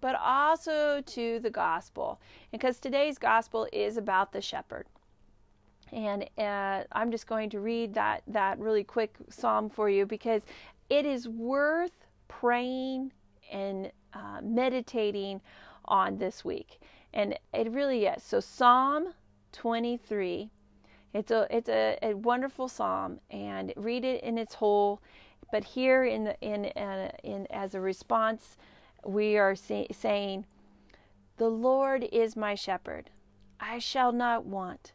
but 0.00 0.14
also 0.20 1.02
to 1.06 1.38
the 1.40 1.50
gospel. 1.50 2.20
Because 2.52 2.78
today's 2.78 3.18
gospel 3.18 3.68
is 3.72 3.96
about 3.96 4.32
the 4.32 4.40
shepherd. 4.40 4.86
And 5.92 6.28
uh, 6.38 6.84
I'm 6.92 7.10
just 7.10 7.26
going 7.26 7.50
to 7.50 7.60
read 7.60 7.94
that, 7.94 8.22
that 8.26 8.58
really 8.58 8.84
quick 8.84 9.14
psalm 9.30 9.70
for 9.70 9.88
you 9.88 10.06
because 10.06 10.42
it 10.90 11.06
is 11.06 11.28
worth 11.28 12.06
praying 12.28 13.12
and 13.52 13.90
uh, 14.12 14.40
meditating 14.42 15.40
on 15.84 16.18
this 16.18 16.44
week. 16.44 16.80
And 17.12 17.38
it 17.52 17.70
really 17.70 18.06
is. 18.06 18.22
So, 18.22 18.40
Psalm 18.40 19.14
23. 19.52 20.50
It's 21.14 21.30
a 21.30 21.46
it's 21.48 21.68
a, 21.68 21.96
a 22.02 22.14
wonderful 22.14 22.68
psalm, 22.68 23.20
and 23.30 23.72
read 23.76 24.04
it 24.04 24.22
in 24.24 24.36
its 24.36 24.54
whole. 24.54 25.00
But 25.52 25.62
here 25.62 26.04
in 26.04 26.24
the 26.24 26.40
in 26.40 26.66
uh, 26.76 27.12
in 27.22 27.46
as 27.50 27.74
a 27.76 27.80
response 27.80 28.56
we 29.06 29.36
are 29.36 29.54
say, 29.54 29.86
saying, 29.92 30.46
The 31.36 31.48
Lord 31.48 32.04
is 32.12 32.36
my 32.36 32.54
shepherd, 32.54 33.10
I 33.60 33.78
shall 33.78 34.12
not 34.12 34.44
want. 34.44 34.92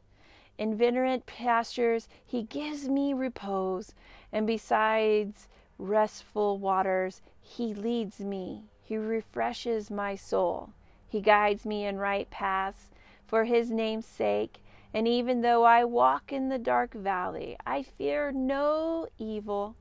In 0.58 0.75
verdant 0.75 1.25
pastures 1.25 2.08
he 2.25 2.44
gives 2.44 2.89
me 2.89 3.13
repose, 3.13 3.94
and 4.32 4.46
besides 4.46 5.48
restful 5.78 6.58
waters 6.58 7.22
he 7.39 7.74
leads 7.74 8.20
me. 8.20 8.66
He 8.82 8.98
refreshes 8.98 9.89
my 9.89 10.16
soul. 10.16 10.72
He 11.08 11.22
guides 11.22 11.66
me 11.66 11.86
in 11.86 11.98
right 11.98 12.30
paths 12.30 12.92
for 13.25 13.46
his 13.46 13.72
name's 13.72 14.06
sake. 14.06 14.63
And 14.94 15.08
even 15.08 15.42
though 15.42 15.63
I 15.63 15.86
walk 15.86 16.34
in 16.34 16.50
the 16.50 16.58
dark 16.58 16.94
valley, 16.94 17.56
I 17.66 17.84
fear 17.84 18.32
no 18.32 19.08
evil, 19.18 19.75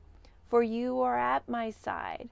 for 0.47 0.61
you 0.61 1.01
are 1.01 1.17
at 1.17 1.49
my 1.49 1.71
side 1.71 2.29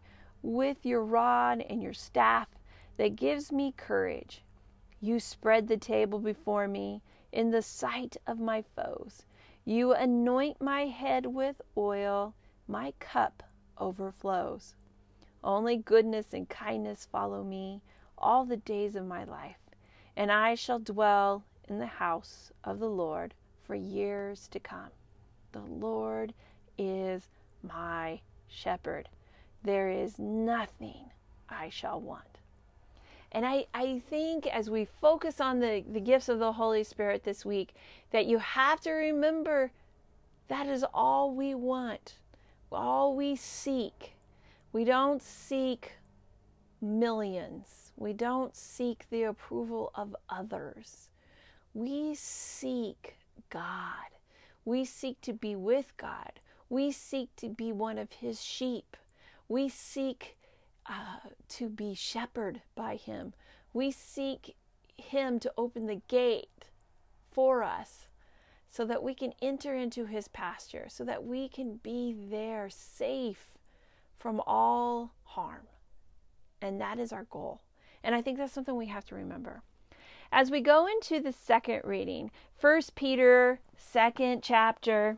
with 0.48 0.86
your 0.86 1.04
rod 1.04 1.60
and 1.70 1.84
your 1.84 1.94
staff 1.94 2.48
that 2.96 3.18
gives 3.18 3.51
me 3.51 3.74
courage. 3.75 4.42
You 5.01 5.20
spread 5.20 5.68
the 5.68 5.75
table 5.75 6.20
before 6.20 6.70
me 6.70 7.01
in 7.34 7.51
the 7.51 7.62
sight 7.62 8.16
of 8.25 8.39
my 8.39 8.62
foes. 8.62 9.25
You 9.66 9.94
anoint 9.94 10.62
my 10.62 10.86
head 10.86 11.25
with 11.25 11.62
oil, 11.75 12.34
my 12.66 12.94
cup 12.98 13.44
overflows. 13.77 14.75
Only 15.44 15.75
goodness 15.75 16.34
and 16.34 16.48
kindness 16.48 17.06
follow 17.12 17.44
me 17.44 17.82
all 18.18 18.46
the 18.46 18.56
days 18.56 18.96
of 18.96 19.06
my 19.06 19.25
life, 19.25 19.60
and 20.16 20.32
I 20.32 20.56
shall 20.56 20.80
dwell 20.80 21.44
in 21.68 21.77
the 21.77 21.86
house 21.86 22.54
of 22.63 22.80
the 22.80 22.89
Lord 22.89 23.34
for 23.63 23.75
years 23.75 24.48
to 24.48 24.62
come. 24.62 24.92
The 25.51 25.60
Lord 25.60 26.34
is 26.77 27.27
my 27.62 28.22
shepherd 28.48 29.10
there 29.64 29.90
is 29.90 30.20
nothing 30.20 31.12
I 31.50 31.70
shall 31.70 32.00
want. 32.00 32.40
And 33.32 33.46
I, 33.46 33.66
I 33.74 34.02
think 34.10 34.48
as 34.48 34.70
we 34.70 34.86
focus 34.86 35.42
on 35.42 35.60
the, 35.60 35.84
the 35.92 36.00
gifts 36.00 36.30
of 36.30 36.40
the 36.40 36.54
Holy 36.54 36.84
Spirit 36.84 37.24
this 37.24 37.46
week, 37.46 37.76
that 38.12 38.26
you 38.26 38.38
have 38.38 38.80
to 38.82 38.92
remember 38.92 39.72
that 40.48 40.68
is 40.68 40.86
all 40.94 41.34
we 41.34 41.54
want, 41.54 42.16
all 42.72 43.16
we 43.16 43.36
seek. 43.36 44.14
We 44.72 44.86
don't 44.86 45.22
seek 45.22 45.94
millions, 46.82 47.92
we 47.98 48.14
don't 48.14 48.56
seek 48.56 49.06
the 49.10 49.24
approval 49.24 49.92
of 49.96 50.16
others. 50.30 51.10
We 51.74 52.16
seek 52.16 53.18
God. 53.50 54.10
We 54.66 54.84
seek 54.84 55.22
to 55.22 55.34
be 55.34 55.56
with 55.56 55.96
God. 55.98 56.40
We 56.70 56.92
seek 56.92 57.36
to 57.38 57.50
be 57.50 57.72
one 57.72 57.98
of 57.98 58.12
His 58.12 58.42
sheep. 58.42 58.98
We 59.48 59.70
seek 59.70 60.38
uh, 60.86 61.30
to 61.50 61.70
be 61.70 61.94
shepherded 61.94 62.62
by 62.75 62.96
Him. 62.96 63.34
We 63.74 63.92
seek 63.92 64.56
Him 64.96 65.39
to 65.39 65.54
open 65.58 65.86
the 65.86 66.01
gate 66.08 66.70
for 67.32 67.63
us 67.63 68.08
so 68.70 68.86
that 68.86 69.04
we 69.04 69.13
can 69.13 69.34
enter 69.42 69.75
into 69.75 70.06
His 70.06 70.27
pasture, 70.27 70.88
so 70.89 71.04
that 71.06 71.24
we 71.24 71.48
can 71.48 71.80
be 71.84 72.16
there 72.30 72.70
safe 72.70 73.50
from 74.18 74.42
all 74.46 75.13
harm. 75.24 75.68
And 76.62 76.82
that 76.82 77.00
is 77.00 77.13
our 77.13 77.25
goal. 77.25 77.62
And 78.04 78.16
I 78.16 78.22
think 78.22 78.38
that's 78.38 78.54
something 78.54 78.75
we 78.75 78.88
have 78.88 79.06
to 79.06 79.16
remember. 79.16 79.62
As 80.32 80.51
we 80.51 80.60
go 80.60 80.88
into 80.88 81.22
the 81.22 81.32
second 81.32 81.82
reading, 81.84 82.32
First 82.58 82.96
Peter, 82.96 83.60
second 83.77 84.44
chapter, 84.44 85.18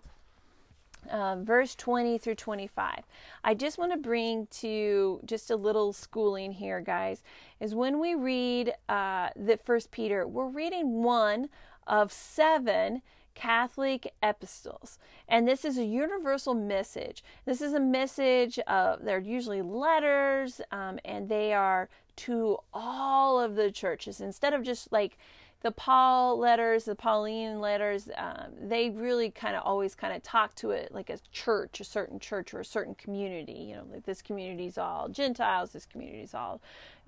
uh, 1.10 1.38
verse 1.38 1.76
20 1.76 2.18
through 2.18 2.36
25. 2.36 3.04
I 3.44 3.54
just 3.54 3.78
want 3.78 3.92
to 3.92 3.98
bring 3.98 4.48
to 4.48 5.20
just 5.26 5.52
a 5.52 5.56
little 5.56 5.94
schooling 5.94 6.52
here, 6.52 6.82
guys, 6.82 7.24
is 7.60 7.76
when 7.76 8.00
we 8.00 8.16
read 8.16 8.74
uh, 8.88 9.30
the 9.36 9.58
First 9.58 9.92
Peter, 9.92 10.28
we're 10.28 10.48
reading 10.48 11.04
one 11.04 11.50
of 11.88 12.12
seven 12.12 13.02
Catholic 13.36 14.14
epistles. 14.22 15.00
And 15.28 15.48
this 15.48 15.64
is 15.64 15.78
a 15.78 15.86
universal 15.86 16.54
message. 16.54 17.24
This 17.46 17.62
is 17.62 17.74
a 17.74 17.80
message 17.80 18.60
of, 18.60 19.04
they're 19.04 19.20
usually 19.20 19.62
letters, 19.62 20.60
um, 20.72 21.00
and 21.06 21.30
they 21.30 21.54
are 21.54 21.90
to 22.18 22.58
all 22.74 23.40
of 23.40 23.56
the 23.56 23.72
churches 23.72 24.20
instead 24.20 24.54
of 24.54 24.62
just 24.62 24.92
like 24.92 25.18
the 25.62 25.72
Paul 25.72 26.40
letters, 26.40 26.86
the 26.86 26.96
Pauline 26.96 27.60
letters, 27.60 28.08
um, 28.16 28.54
they 28.62 28.90
really 28.92 29.30
kind 29.30 29.58
of 29.58 29.64
always 29.66 29.94
kind 29.94 30.16
of 30.16 30.24
talk 30.24 30.56
to 30.56 30.72
it 30.72 30.94
like 30.94 31.10
a 31.10 31.20
church, 31.34 31.82
a 31.82 31.84
certain 31.84 32.18
church 32.18 32.54
or 32.54 32.62
a 32.62 32.66
certain 32.66 32.96
community. 32.96 33.68
You 33.70 33.76
know, 33.76 33.84
like 33.92 34.06
this 34.06 34.22
community's 34.22 34.78
all 34.78 35.10
Gentiles, 35.10 35.72
this 35.72 35.86
community's 35.86 36.34
all 36.34 36.62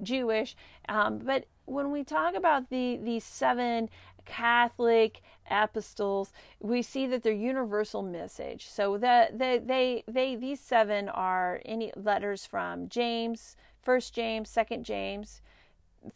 Jewish. 0.04 0.58
Um, 0.90 1.20
but 1.20 1.46
when 1.66 1.92
we 1.92 2.04
talk 2.04 2.36
about 2.36 2.70
the 2.70 2.98
these 3.02 3.24
seven 3.24 3.90
Catholic 4.26 5.22
epistles, 5.50 6.34
we 6.60 6.82
see 6.82 7.08
that 7.08 7.24
they're 7.24 7.34
universal 7.34 8.02
message. 8.02 8.68
So 8.68 8.98
that 8.98 9.40
they, 9.40 9.60
they 9.60 10.04
they 10.08 10.36
these 10.36 10.60
seven 10.60 11.08
are 11.08 11.62
any 11.64 11.94
letters 11.96 12.46
from 12.46 12.90
James, 12.90 13.56
First 13.82 14.14
James, 14.14 14.50
Second 14.50 14.84
James. 14.84 15.42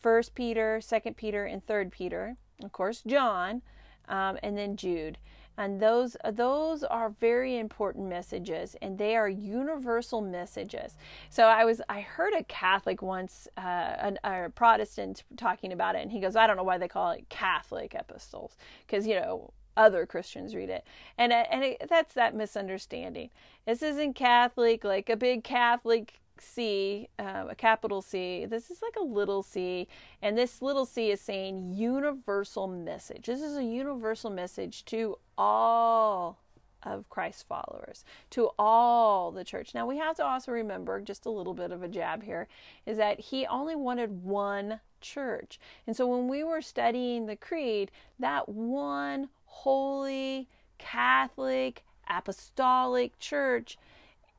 First 0.02 0.36
Peter, 0.36 0.82
Second 0.82 1.18
Peter, 1.18 1.46
and 1.46 1.66
Third 1.66 1.92
Peter. 1.92 2.38
Of 2.64 2.72
course, 2.72 3.02
John, 3.06 3.62
um, 4.08 4.38
and 4.42 4.58
then 4.58 4.76
Jude. 4.78 5.18
And 5.58 5.80
those 5.80 6.18
those 6.34 6.84
are 6.84 7.10
very 7.10 7.58
important 7.58 8.10
messages, 8.10 8.76
and 8.82 8.98
they 8.98 9.16
are 9.16 9.30
universal 9.30 10.20
messages. 10.22 10.98
So 11.30 11.46
I 11.46 11.64
was 11.64 11.82
I 11.88 12.02
heard 12.02 12.34
a 12.34 12.44
Catholic 12.44 13.02
once, 13.02 13.48
uh, 13.58 14.12
a, 14.24 14.46
a 14.46 14.50
Protestant 14.50 15.24
talking 15.38 15.72
about 15.72 15.96
it, 15.96 16.02
and 16.02 16.12
he 16.12 16.20
goes, 16.20 16.36
I 16.36 16.46
don't 16.46 16.58
know 16.58 16.64
why 16.64 16.78
they 16.78 16.90
call 16.90 17.12
it 17.12 17.30
Catholic 17.30 17.96
epistles, 17.96 18.58
because 18.86 19.08
you 19.08 19.16
know 19.16 19.54
other 19.78 20.06
Christians 20.06 20.56
read 20.56 20.70
it, 20.70 20.84
and 21.18 21.32
and 21.32 21.64
it, 21.64 21.88
that's 21.90 22.14
that 22.16 22.36
misunderstanding. 22.36 23.30
This 23.66 23.82
isn't 23.82 24.14
Catholic 24.14 24.84
like 24.84 25.10
a 25.10 25.16
big 25.16 25.46
Catholic 25.46 26.20
C, 26.40 27.10
uh, 27.20 27.46
a 27.50 27.56
capital 27.56 28.02
C. 28.02 28.46
This 28.46 28.70
is 28.70 28.82
like 28.82 28.96
a 28.98 29.04
little 29.04 29.44
c, 29.44 29.88
and 30.22 30.38
this 30.38 30.62
little 30.62 30.86
c 30.86 31.12
is 31.12 31.22
saying 31.22 31.74
universal 31.74 32.68
message. 32.68 33.26
This 33.26 33.42
is 33.42 33.58
a 33.58 33.64
universal 33.64 34.30
message 34.30 34.86
to 34.86 35.18
all 35.38 36.40
of 36.84 37.10
Christ's 37.10 37.44
followers, 37.44 38.06
to 38.30 38.52
all 38.60 39.32
the 39.32 39.44
church. 39.44 39.74
Now, 39.74 39.88
we 39.88 39.98
have 39.98 40.16
to 40.18 40.26
also 40.26 40.52
remember 40.52 41.02
just 41.02 41.26
a 41.26 41.32
little 41.32 41.54
bit 41.54 41.72
of 41.72 41.82
a 41.84 41.88
jab 41.88 42.24
here 42.24 42.48
is 42.86 42.98
that 42.98 43.20
he 43.20 43.46
only 43.48 43.76
wanted 43.76 44.24
one 44.24 44.80
church. 45.02 45.60
And 45.88 45.96
so 45.96 46.06
when 46.06 46.28
we 46.28 46.44
were 46.44 46.62
studying 46.62 47.26
the 47.26 47.36
creed, 47.36 47.92
that 48.20 48.48
one 48.48 49.30
holy, 49.46 50.48
Catholic, 50.78 51.84
apostolic 52.08 53.18
church 53.20 53.78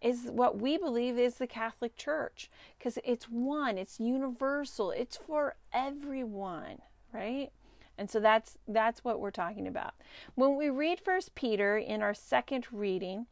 is 0.00 0.28
what 0.30 0.60
we 0.60 0.76
believe 0.76 1.18
is 1.18 1.36
the 1.36 1.46
Catholic 1.46 1.96
Church 1.96 2.50
because 2.78 2.98
it's 3.04 3.26
one, 3.26 3.78
it's 3.78 3.98
universal, 4.00 4.90
it's 4.90 5.16
for 5.16 5.56
everyone, 5.72 6.80
right? 7.12 7.50
And 7.98 8.10
so 8.10 8.20
that's 8.20 8.58
that's 8.68 9.04
what 9.04 9.20
we're 9.20 9.30
talking 9.30 9.66
about. 9.66 9.94
When 10.34 10.56
we 10.56 10.68
read 10.68 11.00
First 11.00 11.34
Peter 11.34 11.78
in 11.78 12.02
our 12.02 12.14
second 12.14 12.66
reading, 12.70 13.26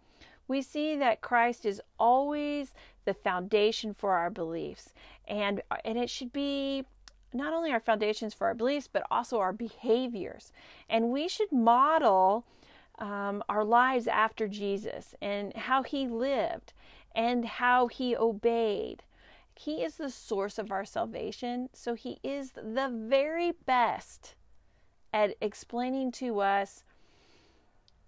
we 0.49 0.63
see 0.63 0.97
that 0.97 1.21
Christ 1.21 1.67
is 1.67 1.81
always 1.99 2.73
the 3.05 3.15
foundation 3.15 3.93
for 3.93 4.13
our 4.13 4.31
beliefs, 4.31 4.95
and 5.29 5.61
and 5.85 5.99
it 5.99 6.09
should 6.09 6.33
be 6.33 6.85
not 7.35 7.53
only 7.53 7.73
our 7.73 7.81
foundations 7.81 8.33
for 8.33 8.47
our 8.47 8.55
beliefs 8.55 8.89
but 8.91 9.07
also 9.11 9.39
our 9.39 9.53
behaviors, 9.53 10.51
and 10.89 11.11
we 11.11 11.29
should 11.29 11.53
model 11.53 12.45
um, 12.99 13.43
our 13.49 13.65
lives 13.65 14.07
after 14.07 14.49
Jesus 14.49 15.15
and 15.21 15.55
how 15.55 15.83
he 15.83 16.07
lived 16.07 16.73
and 17.15 17.45
how 17.45 17.87
he 17.89 18.17
obeyed. 18.17 19.03
He 19.57 19.83
is 19.83 19.97
the 19.97 20.11
source 20.11 20.59
of 20.59 20.73
our 20.73 20.85
salvation, 20.85 21.69
so 21.73 21.95
he 21.95 22.19
is 22.23 22.53
the 22.53 22.91
very 22.93 23.53
best 23.53 24.35
at 25.13 25.37
explaining 25.41 26.11
to 26.13 26.41
us 26.41 26.83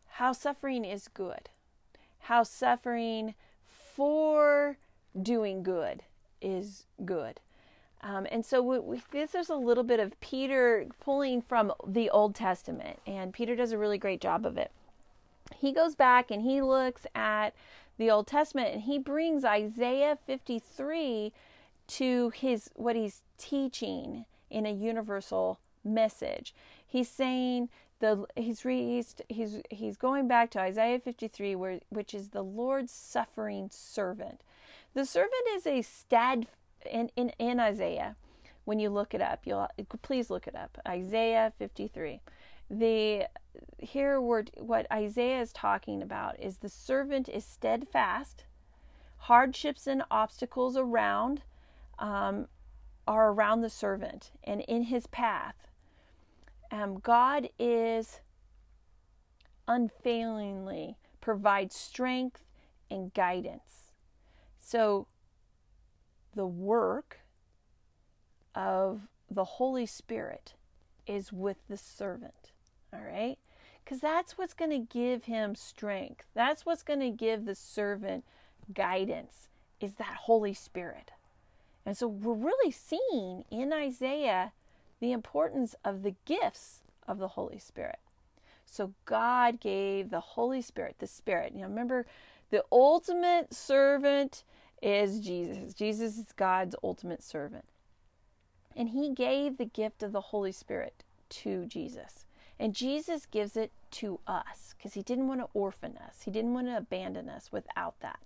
how 0.07 0.33
suffering 0.33 0.85
is 0.85 1.09
good, 1.09 1.51
how 2.21 2.43
suffering 2.43 3.35
for 3.67 4.79
doing 5.21 5.63
good 5.63 6.03
is 6.41 6.87
good. 7.05 7.41
Um, 8.03 8.27
and 8.31 8.45
so 8.45 8.63
we, 8.63 8.79
we, 8.79 9.03
this 9.11 9.35
is 9.35 9.49
a 9.49 9.57
little 9.57 9.83
bit 9.83 10.01
of 10.01 10.19
Peter 10.21 10.87
pulling 11.01 11.43
from 11.43 11.73
the 11.87 12.11
Old 12.11 12.35
Testament, 12.35 13.01
and 13.07 13.33
Peter 13.33 13.57
does 13.57 13.73
a 13.73 13.79
really 13.79 13.99
great 13.99 14.21
job 14.21 14.47
of 14.47 14.57
it. 14.57 14.71
He 15.57 15.73
goes 15.73 15.95
back 15.95 16.31
and 16.31 16.43
he 16.43 16.61
looks 16.61 17.07
at 17.15 17.55
the 17.99 18.11
Old 18.11 18.27
Testament 18.27 18.75
and 18.75 18.83
he 18.83 18.99
brings 18.99 19.45
Isaiah 19.45 20.19
53 20.27 21.33
to 21.89 22.31
his 22.31 22.71
what 22.75 22.97
he's 22.97 23.23
teaching 23.39 24.25
in 24.51 24.67
a 24.67 24.73
universal 24.73 25.61
message. 25.85 26.55
He's 26.87 27.09
saying 27.09 27.69
the 28.01 28.27
he's 28.37 28.61
he's 28.63 29.15
he's, 29.29 29.63
he's 29.71 29.97
going 29.97 30.29
back 30.29 30.51
to 30.51 30.61
Isaiah 30.61 30.99
53 30.99 31.55
where 31.55 31.81
which 31.89 32.13
is 32.13 32.29
the 32.29 32.43
Lord's 32.43 32.93
suffering 32.93 33.71
servant. 33.73 34.41
The 34.95 35.05
servant 35.05 35.33
is 35.55 35.67
a 35.67 35.83
stad 35.83 36.47
in, 36.85 37.11
in, 37.17 37.31
in 37.39 37.61
Isaiah. 37.61 38.17
When 38.65 38.79
you 38.79 38.91
look 38.91 39.15
it 39.15 39.21
up, 39.21 39.41
you'll 39.45 39.69
please 40.03 40.29
look 40.29 40.47
it 40.47 40.57
up. 40.57 40.79
Isaiah 40.87 41.53
53. 41.59 42.21
The 42.69 43.29
here 43.79 44.21
what 44.21 44.91
Isaiah 44.93 45.41
is 45.41 45.53
talking 45.53 46.03
about 46.03 46.41
is 46.41 46.59
the 46.59 46.69
servant 46.69 47.29
is 47.29 47.45
steadfast. 47.45 48.45
Hardships 49.19 49.87
and 49.87 50.03
obstacles 50.11 50.77
around 50.77 51.43
um, 51.99 52.49
are 53.07 53.31
around 53.31 53.61
the 53.61 53.71
servant 53.71 54.33
and 54.43 54.61
in 54.63 54.85
his 54.85 55.07
path. 55.07 55.69
Um, 56.73 56.99
God 56.99 57.49
is 57.59 58.21
unfailingly 59.69 60.97
provides 61.21 61.75
strength 61.75 62.45
and 62.91 63.13
guidance. 63.13 63.93
So 64.61 65.07
the 66.37 66.47
work 66.47 67.19
of 68.55 69.09
the 69.29 69.45
Holy 69.45 69.87
Spirit 69.87 70.55
is 71.07 71.33
with 71.33 71.57
the 71.69 71.77
servant. 71.77 72.53
All 72.93 73.01
right? 73.01 73.39
Because 73.85 74.01
that's 74.01 74.39
what's 74.39 74.55
going 74.55 74.71
to 74.71 74.79
give 74.79 75.25
him 75.25 75.55
strength. 75.55 76.27
That's 76.35 76.65
what's 76.65 76.83
going 76.83 77.01
to 77.01 77.11
give 77.11 77.45
the 77.45 77.55
servant 77.55 78.25
guidance, 78.73 79.49
is 79.81 79.95
that 79.95 80.17
Holy 80.23 80.55
Spirit. 80.55 81.13
And 81.85 81.97
so 81.97 82.07
we're 82.07 82.35
really 82.35 82.73
seeing 82.73 83.45
in 83.51 83.73
Isaiah 83.73 84.53
the 85.01 85.13
importance 85.13 85.75
of 85.85 86.03
the 86.03 86.15
gifts 86.25 86.83
of 87.07 87.19
the 87.19 87.29
Holy 87.29 87.59
Spirit. 87.59 87.99
So 88.65 88.93
God 89.05 89.61
gave 89.61 90.11
the 90.11 90.21
Holy 90.21 90.61
Spirit, 90.63 90.97
the 90.99 91.07
Spirit. 91.07 91.53
You 91.55 91.63
know, 91.63 91.69
remember, 91.69 92.07
the 92.51 92.65
ultimate 92.73 93.55
servant 93.55 94.43
is 94.83 95.21
Jesus. 95.21 95.75
Jesus 95.75 96.19
is 96.19 96.33
God's 96.37 96.77
ultimate 96.83 97.23
servant. 97.23 97.65
And 98.77 98.91
he 98.91 99.13
gave 99.13 99.57
the 99.57 99.65
gift 99.65 100.03
of 100.03 100.13
the 100.13 100.21
Holy 100.21 100.53
Spirit 100.53 101.03
to 101.31 101.65
Jesus. 101.67 102.27
And 102.59 102.75
Jesus 102.75 103.27
gives 103.27 103.57
it 103.57 103.73
to 103.93 104.21
us 104.27 104.75
because 104.77 104.95
he 104.95 105.03
didn't 105.03 105.29
want 105.29 105.41
to 105.41 105.49
orphan 105.55 105.99
us. 105.99 106.23
He 106.25 106.31
didn't 106.31 106.55
want 106.55 106.67
to 106.69 106.77
abandon 106.77 107.29
us 107.29 107.51
without 107.53 108.01
that 108.01 108.21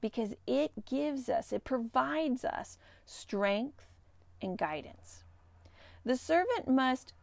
because 0.00 0.34
it 0.46 0.86
gives 0.86 1.28
us, 1.28 1.52
it 1.52 1.64
provides 1.64 2.44
us 2.44 2.78
strength 3.06 3.86
and 4.40 4.58
guidance. 4.58 5.24
The 6.04 6.16
servant 6.16 6.68
must 6.68 7.14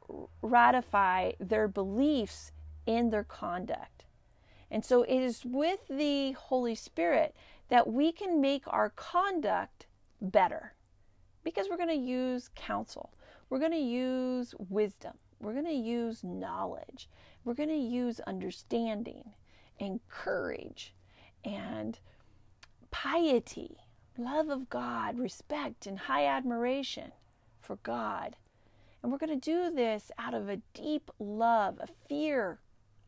ratify 0.42 1.34
their 1.40 1.68
beliefs 1.68 2.52
in 2.86 3.12
their 3.12 3.24
conduct. 3.24 4.06
And 4.70 4.84
so 4.84 5.04
it 5.04 5.20
is 5.20 5.46
with 5.46 5.88
the 5.90 6.32
Holy 6.32 6.76
Spirit 6.76 7.36
that 7.72 7.88
we 7.88 8.12
can 8.12 8.40
make 8.40 8.64
our 8.68 8.92
conduct 8.92 9.88
better 10.22 10.76
because 11.44 11.68
we're 11.68 11.78
going 11.78 11.90
to 11.90 11.96
use 11.96 12.52
counsel, 12.54 13.12
we're 13.50 13.58
going 13.60 13.72
to 13.72 13.78
use 13.78 14.54
wisdom, 14.70 15.14
we're 15.42 15.54
going 15.54 15.66
to 15.66 15.74
use 15.74 16.24
knowledge. 16.24 17.10
We're 17.44 17.56
going 17.56 17.70
to 17.70 17.76
use 17.76 18.20
understanding 18.22 19.32
and 19.80 20.00
courage 20.08 20.94
and 21.44 21.98
piety, 22.92 23.78
love 24.18 24.50
of 24.50 24.70
God, 24.70 25.18
respect, 25.18 25.88
and 25.88 25.98
high 25.98 26.28
admiration 26.28 27.12
for 27.60 27.78
God. 27.78 28.36
And 29.02 29.12
we're 29.12 29.18
going 29.18 29.40
to 29.40 29.52
do 29.52 29.74
this 29.74 30.12
out 30.20 30.36
of 30.36 30.48
a 30.48 30.62
deep 30.76 31.10
love, 31.18 31.80
a 31.80 31.88
fear 32.08 32.60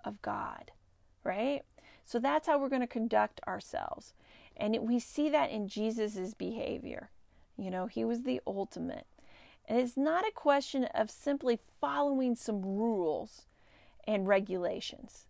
of 0.04 0.19
God, 0.23 0.71
right? 1.23 1.62
So 2.06 2.17
that's 2.17 2.47
how 2.47 2.58
we're 2.58 2.69
going 2.69 2.82
to 2.82 2.88
conduct 2.88 3.39
ourselves. 3.47 4.13
And 4.58 4.76
it, 4.76 4.84
we 4.84 5.00
see 5.00 5.30
that 5.30 5.52
in 5.52 5.68
Jesus' 5.68 6.34
behavior. 6.34 7.10
You 7.58 7.72
know, 7.72 7.88
he 7.88 8.06
was 8.06 8.24
the 8.24 8.42
ultimate. 8.46 9.06
And 9.68 9.80
it's 9.80 9.98
not 9.98 10.28
a 10.28 10.32
question 10.32 10.86
of 10.86 11.10
simply 11.10 11.60
following 11.80 12.36
some 12.36 12.62
rules 12.62 13.44
and 14.06 14.28
regulations. 14.28 15.28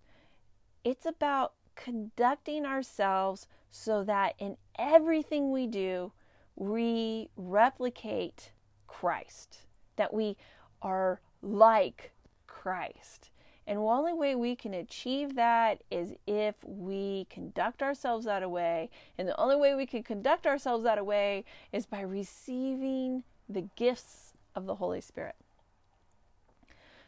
It's 0.83 1.05
about 1.05 1.53
conducting 1.75 2.65
ourselves 2.65 3.47
so 3.69 4.03
that 4.03 4.35
in 4.39 4.57
everything 4.77 5.51
we 5.51 5.67
do, 5.67 6.11
we 6.55 7.29
replicate 7.35 8.51
Christ, 8.87 9.59
that 9.95 10.13
we 10.13 10.37
are 10.81 11.21
like 11.41 12.11
Christ. 12.47 13.29
And 13.65 13.77
the 13.77 13.83
only 13.83 14.13
way 14.13 14.35
we 14.35 14.55
can 14.55 14.73
achieve 14.73 15.35
that 15.35 15.83
is 15.89 16.13
if 16.27 16.55
we 16.63 17.27
conduct 17.29 17.81
ourselves 17.81 18.25
that 18.25 18.49
way. 18.49 18.89
And 19.17 19.27
the 19.27 19.39
only 19.39 19.55
way 19.55 19.73
we 19.75 19.85
can 19.85 20.03
conduct 20.03 20.45
ourselves 20.45 20.83
that 20.83 21.05
way 21.05 21.45
is 21.71 21.85
by 21.85 22.01
receiving 22.01 23.23
the 23.47 23.69
gifts 23.75 24.33
of 24.55 24.65
the 24.65 24.75
Holy 24.75 25.01
Spirit. 25.01 25.35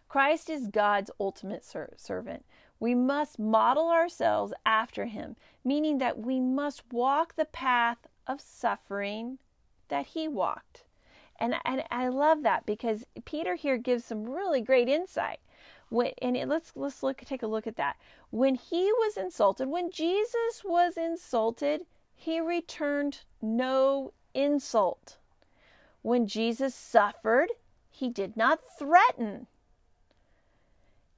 Christ 0.08 0.50
is 0.50 0.68
God's 0.68 1.12
ultimate 1.20 1.66
ser- 1.66 1.94
servant. 1.98 2.46
We 2.80 2.96
must 2.96 3.40
model 3.40 3.90
ourselves 3.90 4.54
after 4.66 5.06
him, 5.06 5.36
meaning 5.64 5.98
that 5.98 6.20
we 6.20 6.40
must 6.40 6.84
walk 6.92 7.36
the 7.36 7.46
path 7.46 8.08
of 8.28 8.40
suffering 8.42 9.40
that 9.90 10.08
he 10.08 10.28
walked. 10.28 10.84
And, 11.38 11.56
and 11.66 11.84
I 11.92 12.08
love 12.08 12.44
that 12.44 12.66
because 12.66 13.06
Peter 13.26 13.56
here 13.56 13.78
gives 13.78 14.06
some 14.06 14.26
really 14.26 14.62
great 14.62 14.88
insight. 14.88 15.40
When, 15.90 16.12
and 16.22 16.36
it, 16.36 16.48
let's 16.48 16.72
let's 16.76 17.04
look 17.04 17.22
take 17.26 17.44
a 17.44 17.48
look 17.48 17.68
at 17.68 17.78
that. 17.78 17.98
When 18.32 18.56
he 18.56 18.92
was 18.94 19.18
insulted, 19.18 19.68
when 19.68 19.92
Jesus 19.92 20.64
was 20.64 20.98
insulted, 20.98 21.82
he 22.16 22.40
returned 22.40 23.20
no 23.42 24.14
insult. 24.34 25.18
When 26.02 26.28
Jesus 26.28 26.76
suffered, 26.76 27.50
he 27.90 28.10
did 28.10 28.36
not 28.38 28.60
threaten. 28.78 29.48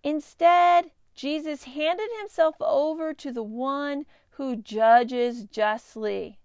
Instead, 0.04 0.92
Jesus 1.14 1.64
handed 1.64 2.10
himself 2.20 2.56
over 2.62 3.14
to 3.14 3.32
the 3.32 3.44
one 3.44 4.06
who 4.32 4.56
judges 4.56 5.44
justly. 5.46 6.38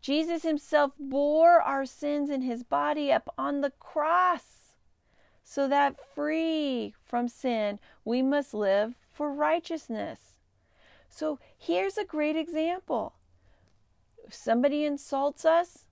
Jesus 0.00 0.42
himself 0.42 0.92
bore 0.98 1.62
our 1.62 1.86
sins 1.86 2.28
in 2.28 2.42
his 2.42 2.62
body 2.62 3.10
up 3.10 3.32
on 3.38 3.62
the 3.62 3.70
cross, 3.70 4.53
so 5.44 5.68
that 5.68 6.00
free 6.14 6.94
from 7.04 7.28
sin, 7.28 7.78
we 8.04 8.22
must 8.22 8.54
live 8.54 8.94
for 9.12 9.32
righteousness. 9.32 10.18
So 11.08 11.38
here's 11.56 11.98
a 11.98 12.04
great 12.04 12.34
example. 12.34 13.14
If 14.26 14.34
somebody 14.34 14.84
insults 14.84 15.44
us, 15.44 15.86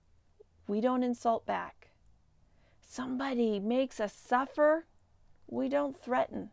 we 0.67 0.81
don't 0.81 1.03
insult 1.03 1.45
back. 1.45 1.91
Somebody 2.81 3.59
makes 3.59 3.99
us 3.99 4.13
suffer, 4.13 4.85
we 5.47 5.69
don't 5.69 6.01
threaten. 6.01 6.49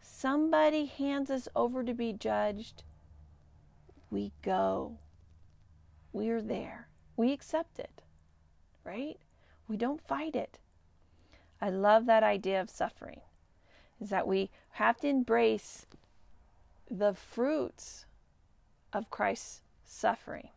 Somebody 0.00 0.86
hands 0.86 1.30
us 1.30 1.48
over 1.56 1.82
to 1.82 1.94
be 1.94 2.12
judged, 2.12 2.84
we 4.10 4.32
go. 4.42 4.98
We're 6.12 6.42
there. 6.42 6.88
We 7.16 7.32
accept 7.32 7.78
it, 7.78 8.02
right? 8.84 9.18
We 9.66 9.76
don't 9.78 10.06
fight 10.06 10.36
it. 10.36 10.58
I 11.62 11.70
love 11.70 12.06
that 12.06 12.24
idea 12.24 12.60
of 12.60 12.68
suffering, 12.68 13.20
is 14.00 14.10
that 14.10 14.26
we 14.26 14.50
have 14.72 14.98
to 15.00 15.06
embrace 15.06 15.86
the 16.90 17.14
fruits 17.14 18.04
of 18.92 19.10
Christ's 19.10 19.62
suffering 19.84 20.48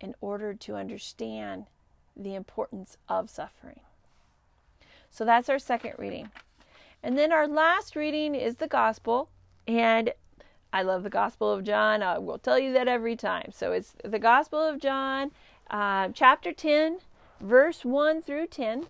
in 0.00 0.14
order 0.20 0.52
to 0.52 0.76
understand 0.76 1.64
the 2.14 2.34
importance 2.34 2.98
of 3.08 3.30
suffering. 3.30 3.80
So 5.10 5.24
that's 5.24 5.48
our 5.48 5.58
second 5.58 5.94
reading. 5.98 6.30
And 7.02 7.16
then 7.16 7.32
our 7.32 7.48
last 7.48 7.96
reading 7.96 8.34
is 8.34 8.56
the 8.56 8.68
gospel. 8.68 9.30
And 9.66 10.12
I 10.74 10.82
love 10.82 11.04
the 11.04 11.10
Gospel 11.10 11.52
of 11.52 11.62
John. 11.64 12.02
I 12.02 12.18
will 12.18 12.38
tell 12.38 12.58
you 12.58 12.72
that 12.72 12.88
every 12.88 13.14
time. 13.14 13.50
So 13.52 13.72
it's 13.72 13.94
the 14.04 14.18
Gospel 14.18 14.58
of 14.58 14.80
John, 14.80 15.30
uh, 15.70 16.08
chapter 16.12 16.52
10, 16.52 16.98
verse 17.40 17.84
1 17.84 18.20
through 18.22 18.48
10. 18.48 18.88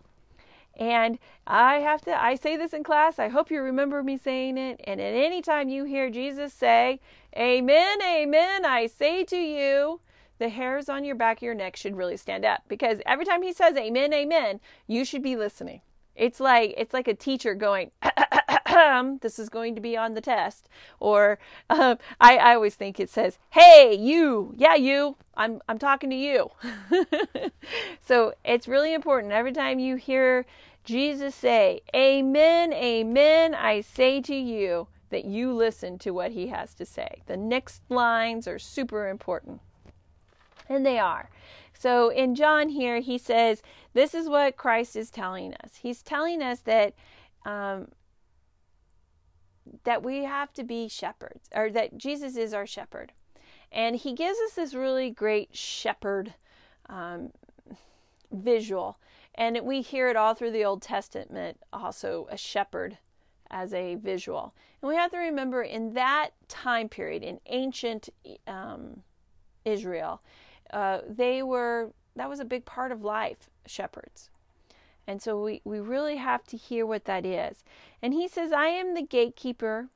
And 0.77 1.19
I 1.47 1.77
have 1.77 2.01
to, 2.03 2.23
I 2.23 2.35
say 2.35 2.57
this 2.57 2.73
in 2.73 2.83
class. 2.83 3.19
I 3.19 3.29
hope 3.29 3.51
you 3.51 3.61
remember 3.63 4.03
me 4.03 4.17
saying 4.17 4.59
it. 4.59 4.81
And 4.85 5.01
at 5.01 5.15
any 5.15 5.41
time 5.43 5.69
you 5.69 5.85
hear 5.85 6.11
Jesus 6.11 6.53
say, 6.53 7.01
Amen, 7.37 8.03
Amen, 8.03 8.65
I 8.65 8.87
say 8.87 9.25
to 9.25 9.37
you, 9.37 10.01
the 10.39 10.49
hairs 10.49 10.89
on 10.89 11.05
your 11.05 11.15
back 11.15 11.39
of 11.39 11.43
your 11.43 11.55
neck 11.55 11.77
should 11.77 11.97
really 11.97 12.17
stand 12.17 12.45
up 12.45 12.63
because 12.69 12.99
every 13.07 13.25
time 13.25 13.43
he 13.43 13.53
says 13.53 13.77
Amen, 13.77 14.13
Amen, 14.13 14.61
you 14.87 15.05
should 15.05 15.23
be 15.23 15.37
listening. 15.37 15.81
It's 16.17 16.41
like 16.41 16.75
it's 16.77 16.95
like 16.95 17.09
a 17.09 17.15
teacher 17.15 17.55
going, 17.55 17.91
"This 19.21 19.39
is 19.39 19.49
going 19.49 19.75
to 19.75 19.81
be 19.81 19.97
on 19.97 20.15
the 20.15 20.21
test," 20.21 20.69
or 21.01 21.39
um, 21.71 21.99
I, 22.21 22.37
I 22.37 22.55
always 22.55 22.75
think 22.75 22.99
it 22.99 23.11
says, 23.11 23.39
"Hey, 23.51 23.97
you, 23.99 24.55
yeah, 24.57 24.75
you, 24.75 25.17
I'm 25.37 25.61
I'm 25.69 25.79
talking 25.79 26.11
to 26.11 26.17
you." 26.17 26.51
so 28.07 28.35
it's 28.45 28.69
really 28.69 28.95
important 28.95 29.33
every 29.33 29.53
time 29.53 29.79
you 29.79 29.97
hear 29.97 30.45
Jesus 30.85 31.35
say, 31.35 31.81
"Amen, 31.95 32.73
Amen," 32.73 33.55
I 33.55 33.81
say 33.81 34.21
to 34.23 34.35
you 34.35 34.89
that 35.11 35.25
you 35.25 35.53
listen 35.53 35.99
to 35.99 36.11
what 36.11 36.33
he 36.33 36.49
has 36.49 36.75
to 36.75 36.85
say. 36.85 37.23
The 37.27 37.37
next 37.37 37.83
lines 37.89 38.49
are 38.49 38.59
super 38.59 39.09
important, 39.09 39.61
and 40.69 40.85
they 40.85 40.99
are. 40.99 41.31
So 41.73 42.09
in 42.09 42.35
John 42.35 42.69
here, 42.69 43.01
he 43.01 43.19
says, 43.19 43.63
This 43.93 44.15
is 44.15 44.29
what 44.29 44.57
Christ 44.57 44.97
is 44.97 45.11
telling 45.11 45.55
us. 45.63 45.77
He's 45.83 46.03
telling 46.03 46.43
us 46.43 46.61
that. 46.61 46.95
Um, 47.45 47.89
that 49.85 50.03
we 50.03 50.25
have 50.25 50.53
to 50.55 50.65
be 50.65 50.89
shepherds, 50.89 51.49
or 51.55 51.71
that 51.71 51.97
Jesus 51.97 52.37
is 52.37 52.53
our 52.53 52.67
shepherd. 52.67 53.13
And 53.73 53.97
he 53.97 54.13
gives 54.13 54.39
us 54.41 54.53
this 54.55 54.75
really 54.75 55.11
great 55.11 55.57
shepherd 55.57 56.35
um, 56.89 57.33
visual. 58.31 58.99
And 59.35 59.61
we 59.63 59.81
hear 59.81 60.09
it 60.09 60.17
all 60.17 60.35
through 60.35 60.53
the 60.53 60.65
Old 60.65 60.83
Testament, 60.83 61.59
also 61.73 62.29
a 62.31 62.37
shepherd 62.37 62.99
as 63.51 63.75
a 63.75 63.97
visual. 63.97 64.55
And 64.81 64.89
we 64.89 64.97
have 64.97 65.11
to 65.11 65.19
remember 65.19 65.63
in 65.63 65.95
that 65.95 66.31
time 66.49 66.89
period, 66.89 67.23
in 67.23 67.41
ancient 67.47 68.11
um, 68.47 69.03
Israel, 69.65 70.23
uh, 70.73 71.01
they 71.09 71.43
were 71.43 71.93
that 72.17 72.29
was 72.29 72.39
a 72.39 72.45
big 72.45 72.65
part 72.65 72.93
of 72.93 73.03
life, 73.03 73.51
shepherds. 73.67 74.31
And 75.07 75.21
so 75.21 75.43
we, 75.43 75.61
we 75.65 75.81
really 75.81 76.17
have 76.17 76.45
to 76.45 76.57
hear 76.57 76.87
what 76.87 77.05
that 77.05 77.27
is. 77.27 77.63
And 78.01 78.15
he 78.15 78.27
says, 78.29 78.53
I 78.53 78.69
am 78.69 78.95
the 78.95 79.03
gatekeeper, 79.03 79.89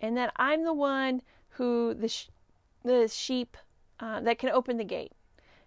and 0.00 0.16
that 0.16 0.32
I'm 0.36 0.64
the 0.64 0.72
one 0.72 1.22
who 1.50 1.94
the, 1.94 2.08
sh- 2.08 2.28
the 2.82 3.08
sheep 3.08 3.56
uh, 4.00 4.20
that 4.20 4.38
can 4.38 4.50
open 4.50 4.78
the 4.78 4.84
gate. 4.84 5.12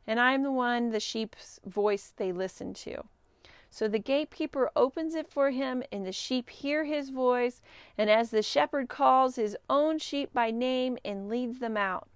And 0.08 0.20
I'm 0.20 0.44
the 0.44 0.52
one, 0.52 0.90
the 0.90 1.00
sheep's 1.00 1.60
voice 1.66 2.14
they 2.16 2.32
listen 2.32 2.74
to. 2.76 3.04
So 3.70 3.88
the 3.88 4.00
gatekeeper 4.00 4.72
opens 4.76 5.16
it 5.16 5.28
for 5.30 5.52
him, 5.52 5.84
and 5.92 6.06
the 6.06 6.12
sheep 6.12 6.50
hear 6.50 6.86
his 6.86 7.10
voice. 7.10 7.62
And 7.98 8.10
as 8.10 8.30
the 8.30 8.42
shepherd 8.42 8.88
calls 8.88 9.36
his 9.36 9.58
own 9.70 10.00
sheep 10.00 10.34
by 10.34 10.52
name 10.52 10.98
and 11.04 11.28
leads 11.28 11.60
them 11.60 11.76
out, 11.76 12.08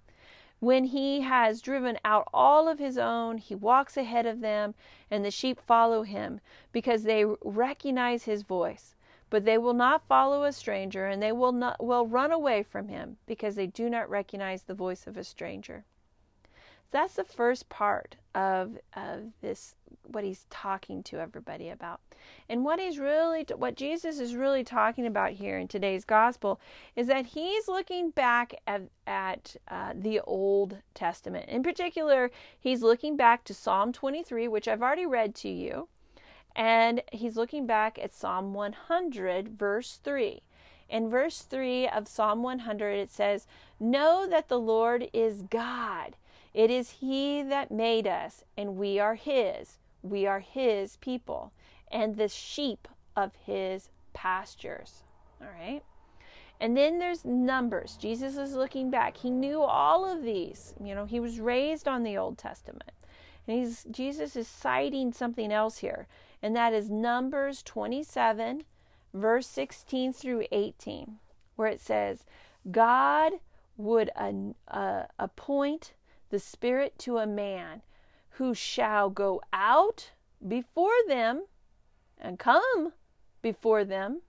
when 0.60 0.84
he 0.84 1.22
has 1.22 1.62
driven 1.62 1.98
out 2.04 2.28
all 2.32 2.68
of 2.68 2.78
his 2.78 2.98
own, 2.98 3.38
he 3.38 3.54
walks 3.54 3.96
ahead 3.96 4.26
of 4.26 4.40
them, 4.40 4.74
and 5.10 5.24
the 5.24 5.30
sheep 5.30 5.58
follow 5.58 6.02
him 6.02 6.40
because 6.70 7.02
they 7.02 7.24
recognize 7.42 8.24
his 8.24 8.42
voice. 8.42 8.94
But 9.30 9.44
they 9.44 9.58
will 9.58 9.74
not 9.74 10.06
follow 10.06 10.44
a 10.44 10.52
stranger, 10.52 11.06
and 11.06 11.22
they 11.22 11.32
will 11.32 11.52
not 11.52 11.82
will 11.82 12.06
run 12.06 12.30
away 12.30 12.62
from 12.62 12.88
him 12.88 13.16
because 13.26 13.54
they 13.54 13.66
do 13.66 13.88
not 13.88 14.10
recognize 14.10 14.62
the 14.64 14.74
voice 14.74 15.06
of 15.06 15.16
a 15.16 15.24
stranger. 15.24 15.84
That's 16.90 17.14
the 17.14 17.24
first 17.24 17.68
part 17.68 18.16
of, 18.34 18.78
of 18.94 19.32
this, 19.40 19.74
what 20.06 20.24
he's 20.24 20.46
talking 20.50 21.02
to 21.04 21.18
everybody 21.18 21.68
about. 21.68 22.00
And 22.48 22.64
what 22.64 22.78
he's 22.78 22.98
really, 22.98 23.46
what 23.56 23.76
Jesus 23.76 24.20
is 24.20 24.34
really 24.34 24.64
talking 24.64 25.06
about 25.06 25.32
here 25.32 25.58
in 25.58 25.68
today's 25.68 26.04
gospel 26.04 26.60
is 26.96 27.06
that 27.06 27.26
he's 27.26 27.68
looking 27.68 28.10
back 28.10 28.54
at, 28.66 28.82
at 29.06 29.56
uh, 29.68 29.92
the 29.94 30.20
Old 30.20 30.76
Testament. 30.94 31.48
In 31.48 31.62
particular, 31.62 32.30
he's 32.58 32.82
looking 32.82 33.16
back 33.16 33.44
to 33.44 33.54
Psalm 33.54 33.92
23, 33.92 34.48
which 34.48 34.68
I've 34.68 34.82
already 34.82 35.06
read 35.06 35.34
to 35.36 35.48
you. 35.48 35.88
And 36.54 37.02
he's 37.12 37.36
looking 37.36 37.66
back 37.66 37.98
at 37.98 38.12
Psalm 38.12 38.52
100, 38.54 39.48
verse 39.58 40.00
3. 40.02 40.42
In 40.88 41.08
verse 41.08 41.42
3 41.42 41.88
of 41.88 42.08
Psalm 42.08 42.42
100, 42.42 42.98
it 42.98 43.12
says, 43.12 43.46
Know 43.78 44.26
that 44.28 44.48
the 44.48 44.58
Lord 44.58 45.08
is 45.12 45.42
God. 45.42 46.16
It 46.52 46.70
is 46.70 46.90
He 47.00 47.42
that 47.42 47.70
made 47.70 48.06
us, 48.06 48.44
and 48.56 48.76
we 48.76 48.98
are 48.98 49.14
His. 49.14 49.78
We 50.02 50.26
are 50.26 50.40
His 50.40 50.96
people, 50.96 51.52
and 51.90 52.16
the 52.16 52.28
sheep 52.28 52.88
of 53.16 53.32
His 53.46 53.90
pastures. 54.12 55.04
All 55.40 55.48
right? 55.48 55.82
And 56.60 56.76
then 56.76 56.98
there's 56.98 57.24
Numbers. 57.24 57.96
Jesus 57.96 58.36
is 58.36 58.54
looking 58.54 58.90
back. 58.90 59.16
He 59.16 59.30
knew 59.30 59.62
all 59.62 60.04
of 60.04 60.22
these. 60.22 60.74
You 60.82 60.94
know, 60.94 61.06
he 61.06 61.18
was 61.18 61.40
raised 61.40 61.88
on 61.88 62.02
the 62.02 62.18
Old 62.18 62.36
Testament. 62.36 62.92
And 63.48 63.58
he's 63.58 63.84
Jesus 63.90 64.36
is 64.36 64.46
citing 64.46 65.12
something 65.12 65.50
else 65.50 65.78
here, 65.78 66.06
and 66.42 66.54
that 66.54 66.72
is 66.72 66.90
Numbers 66.90 67.62
27, 67.62 68.64
verse 69.14 69.46
16 69.46 70.12
through 70.12 70.44
18, 70.52 71.18
where 71.56 71.68
it 71.68 71.80
says, 71.80 72.24
God 72.70 73.32
would 73.76 74.10
uh, 74.14 74.32
uh, 74.68 75.04
appoint 75.18 75.94
the 76.30 76.38
Spirit 76.38 76.98
to 77.00 77.18
a 77.18 77.26
man 77.26 77.82
who 78.30 78.54
shall 78.54 79.10
go 79.10 79.42
out 79.52 80.12
before 80.46 80.94
them 81.06 81.44
and 82.18 82.38
come 82.38 82.92
before 83.42 83.84
them, 83.84 84.22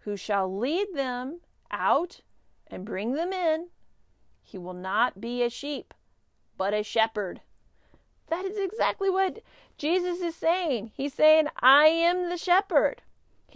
who 0.00 0.16
shall 0.16 0.56
lead 0.56 0.88
them 0.94 1.40
out 1.70 2.20
and 2.68 2.84
bring 2.84 3.12
them 3.12 3.32
in. 3.32 3.68
He 4.42 4.58
will 4.58 4.74
not 4.74 5.20
be 5.20 5.42
a 5.42 5.50
sheep, 5.50 5.92
but 6.56 6.72
a 6.72 6.82
shepherd. 6.82 7.40
That 8.28 8.44
is 8.44 8.56
exactly 8.56 9.10
what 9.10 9.42
Jesus 9.78 10.20
is 10.20 10.34
saying. 10.34 10.92
He's 10.94 11.14
saying, 11.14 11.48
I 11.60 11.86
am 11.86 12.28
the 12.28 12.38
shepherd. 12.38 13.02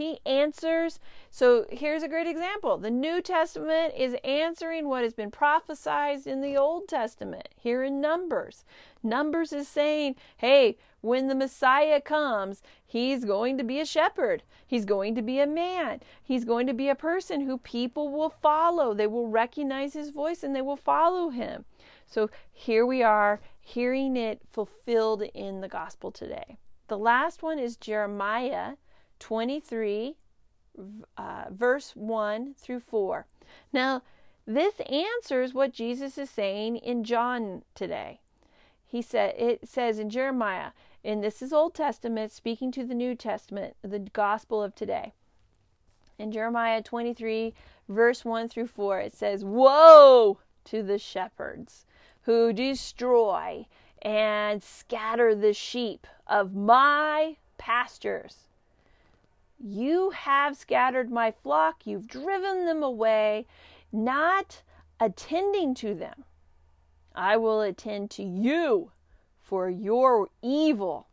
He 0.00 0.18
answers. 0.24 0.98
So 1.30 1.66
here's 1.68 2.02
a 2.02 2.08
great 2.08 2.26
example. 2.26 2.78
The 2.78 2.90
New 2.90 3.20
Testament 3.20 3.92
is 3.94 4.16
answering 4.24 4.88
what 4.88 5.02
has 5.02 5.12
been 5.12 5.30
prophesied 5.30 6.26
in 6.26 6.40
the 6.40 6.56
Old 6.56 6.88
Testament, 6.88 7.50
here 7.54 7.82
in 7.82 8.00
Numbers. 8.00 8.64
Numbers 9.02 9.52
is 9.52 9.68
saying, 9.68 10.16
hey, 10.38 10.78
when 11.02 11.28
the 11.28 11.34
Messiah 11.34 12.00
comes, 12.00 12.62
he's 12.86 13.26
going 13.26 13.58
to 13.58 13.62
be 13.62 13.78
a 13.78 13.84
shepherd. 13.84 14.42
He's 14.66 14.86
going 14.86 15.14
to 15.16 15.22
be 15.22 15.38
a 15.38 15.46
man. 15.46 16.00
He's 16.22 16.46
going 16.46 16.66
to 16.66 16.72
be 16.72 16.88
a 16.88 16.94
person 16.94 17.42
who 17.42 17.58
people 17.58 18.08
will 18.08 18.30
follow. 18.30 18.94
They 18.94 19.06
will 19.06 19.28
recognize 19.28 19.92
his 19.92 20.08
voice 20.08 20.42
and 20.42 20.56
they 20.56 20.62
will 20.62 20.78
follow 20.78 21.28
him. 21.28 21.66
So 22.06 22.30
here 22.50 22.86
we 22.86 23.02
are, 23.02 23.38
hearing 23.60 24.16
it 24.16 24.40
fulfilled 24.50 25.24
in 25.34 25.60
the 25.60 25.68
gospel 25.68 26.10
today. 26.10 26.56
The 26.88 26.96
last 26.96 27.42
one 27.42 27.58
is 27.58 27.76
Jeremiah 27.76 28.76
23, 29.20 30.16
uh, 31.16 31.44
verse 31.50 31.94
1 31.94 32.54
through 32.58 32.80
4. 32.80 33.26
Now, 33.72 34.02
this 34.46 34.80
answers 34.80 35.54
what 35.54 35.72
Jesus 35.72 36.18
is 36.18 36.28
saying 36.28 36.76
in 36.76 37.04
John 37.04 37.62
today. 37.74 38.20
He 38.84 39.02
said 39.02 39.36
it 39.38 39.68
says 39.68 40.00
in 40.00 40.10
Jeremiah, 40.10 40.72
and 41.04 41.22
this 41.22 41.40
is 41.40 41.52
Old 41.52 41.74
Testament 41.74 42.32
speaking 42.32 42.72
to 42.72 42.84
the 42.84 42.94
New 42.94 43.14
Testament, 43.14 43.76
the 43.82 44.00
gospel 44.00 44.62
of 44.62 44.74
today. 44.74 45.12
In 46.18 46.32
Jeremiah 46.32 46.82
23, 46.82 47.54
verse 47.88 48.24
1 48.24 48.48
through 48.48 48.66
4, 48.66 49.00
it 49.00 49.14
says, 49.14 49.44
Woe 49.44 50.38
to 50.64 50.82
the 50.82 50.98
shepherds 50.98 51.86
who 52.22 52.52
destroy 52.52 53.66
and 54.02 54.62
scatter 54.62 55.34
the 55.34 55.54
sheep 55.54 56.06
of 56.26 56.54
my 56.54 57.36
pastures. 57.56 58.46
You 59.62 60.08
have 60.10 60.56
scattered 60.56 61.10
my 61.10 61.30
flock, 61.30 61.86
you've 61.86 62.08
driven 62.08 62.64
them 62.64 62.82
away. 62.82 63.46
Not 63.92 64.62
attending 64.98 65.74
to 65.74 65.94
them. 65.94 66.24
I 67.14 67.36
will 67.36 67.60
attend 67.60 68.10
to 68.12 68.22
you 68.22 68.92
for 69.38 69.68
your 69.68 70.28
evil. 70.40 71.08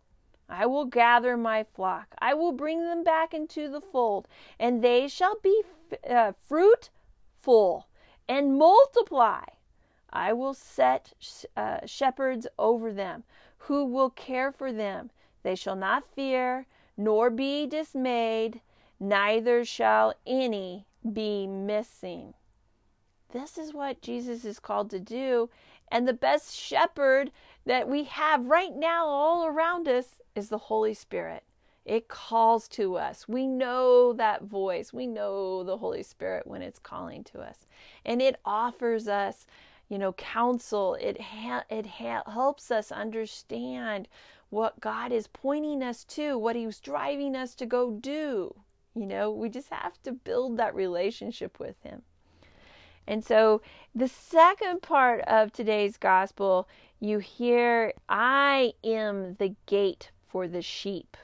I 0.47 0.65
will 0.65 0.85
gather 0.85 1.35
my 1.35 1.65
flock. 1.65 2.15
I 2.19 2.33
will 2.35 2.53
bring 2.53 2.83
them 2.83 3.03
back 3.03 3.33
into 3.33 3.67
the 3.67 3.81
fold, 3.81 4.29
and 4.57 4.81
they 4.81 5.09
shall 5.09 5.35
be 5.43 5.63
uh, 6.09 6.31
fruitful 6.47 7.87
and 8.29 8.57
multiply. 8.57 9.43
I 10.09 10.31
will 10.31 10.53
set 10.53 11.11
uh, 11.57 11.85
shepherds 11.85 12.47
over 12.57 12.93
them 12.93 13.25
who 13.57 13.83
will 13.83 14.09
care 14.09 14.53
for 14.53 14.71
them. 14.71 15.11
They 15.43 15.55
shall 15.55 15.75
not 15.75 16.07
fear 16.15 16.65
nor 16.97 17.29
be 17.29 17.67
dismayed, 17.67 18.61
neither 18.99 19.63
shall 19.63 20.13
any 20.25 20.87
be 21.13 21.47
missing. 21.47 22.33
This 23.31 23.57
is 23.57 23.73
what 23.73 24.01
Jesus 24.01 24.45
is 24.45 24.59
called 24.59 24.89
to 24.89 24.99
do. 24.99 25.49
And 25.91 26.07
the 26.07 26.13
best 26.13 26.55
shepherd 26.55 27.31
that 27.65 27.87
we 27.87 28.05
have 28.05 28.45
right 28.45 28.75
now 28.75 29.05
all 29.05 29.45
around 29.45 29.87
us 29.87 30.19
is 30.35 30.49
the 30.49 30.57
Holy 30.57 30.93
Spirit. 30.93 31.43
It 31.85 32.09
calls 32.09 32.67
to 32.69 32.97
us. 32.97 33.27
We 33.29 33.47
know 33.47 34.11
that 34.13 34.43
voice. 34.43 34.91
We 34.91 35.07
know 35.07 35.63
the 35.63 35.77
Holy 35.77 36.03
Spirit 36.03 36.45
when 36.45 36.61
it's 36.61 36.79
calling 36.79 37.23
to 37.25 37.39
us. 37.39 37.65
And 38.03 38.21
it 38.21 38.35
offers 38.43 39.07
us, 39.07 39.45
you 39.87 39.97
know, 39.97 40.11
counsel. 40.13 40.95
It 40.95 41.21
ha- 41.21 41.63
it 41.69 41.85
ha- 41.85 42.29
helps 42.29 42.71
us 42.71 42.91
understand 42.91 44.09
what 44.49 44.79
God 44.79 45.11
is 45.11 45.27
pointing 45.27 45.83
us 45.83 46.03
to, 46.05 46.37
what 46.37 46.55
he's 46.55 46.79
driving 46.79 47.35
us 47.35 47.53
to 47.55 47.65
go 47.65 47.91
do. 47.91 48.55
You 48.95 49.05
know, 49.05 49.31
we 49.31 49.49
just 49.49 49.69
have 49.69 50.01
to 50.03 50.11
build 50.11 50.57
that 50.57 50.73
relationship 50.73 51.59
with 51.59 51.75
him. 51.83 52.03
And 53.05 53.23
so 53.23 53.61
the 53.95 54.07
second 54.07 54.81
part 54.81 55.21
of 55.21 55.51
today's 55.51 55.97
gospel, 55.97 56.67
you 56.99 57.19
hear, 57.19 57.93
I 58.09 58.73
am 58.83 59.35
the 59.35 59.55
gate 59.65 60.11
for 60.27 60.47
the 60.47 60.61
sheep. 60.61 61.15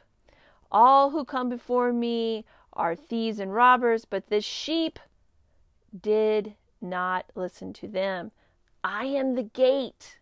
All 0.72 1.10
who 1.10 1.26
come 1.26 1.50
before 1.50 1.92
me 1.92 2.46
are 2.74 2.96
thieves 2.96 3.40
and 3.40 3.54
robbers, 3.54 4.06
but 4.06 4.28
the 4.28 4.42
sheep 4.42 4.98
did 6.02 6.56
not 6.82 7.26
listen 7.36 7.74
to 7.74 7.88
them. 7.88 8.32
I 8.84 9.06
am 9.06 9.36
the 9.36 9.44
gate. 9.44 10.18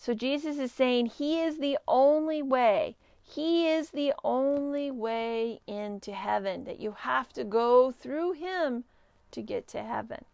So 0.00 0.14
Jesus 0.14 0.58
is 0.58 0.70
saying 0.70 1.06
He 1.06 1.40
is 1.40 1.58
the 1.58 1.76
only 1.88 2.40
way. 2.40 2.96
He 3.20 3.68
is 3.68 3.90
the 3.90 4.14
only 4.22 4.90
way 4.90 5.60
into 5.66 6.12
heaven, 6.12 6.64
that 6.64 6.80
you 6.80 6.92
have 6.92 7.32
to 7.34 7.44
go 7.44 7.90
through 7.90 8.32
Him 8.32 8.84
to 9.32 9.42
get 9.42 9.66
to 9.68 9.82
heaven. 9.82 10.24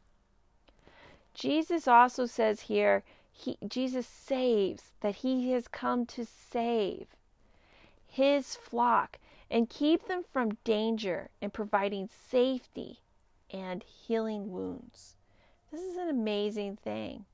Jesus 1.33 1.89
also 1.89 2.27
says 2.27 2.61
here, 2.61 3.03
he, 3.33 3.57
Jesus 3.67 4.07
saves, 4.07 4.93
that 5.01 5.17
He 5.17 5.51
has 5.51 5.67
come 5.67 6.07
to 6.07 6.25
save 6.25 7.09
His 8.07 8.55
flock 8.55 9.19
and 9.51 9.69
keep 9.69 10.07
them 10.07 10.25
from 10.31 10.59
danger 10.63 11.31
and 11.43 11.53
providing 11.53 12.11
safety 12.31 13.01
and 13.51 13.83
healing 13.83 14.53
wounds. 14.53 15.17
This 15.73 15.81
is 15.81 15.97
an 15.97 16.09
amazing 16.09 16.77
thing. 16.77 17.25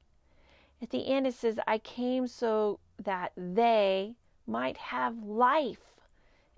At 0.83 0.91
the 0.91 1.07
end, 1.07 1.27
it 1.27 1.35
says, 1.35 1.59
I 1.67 1.79
came 1.79 2.27
so 2.27 2.81
that 3.03 3.33
they 3.37 4.17
might 4.47 4.77
have 4.77 5.23
life 5.23 6.01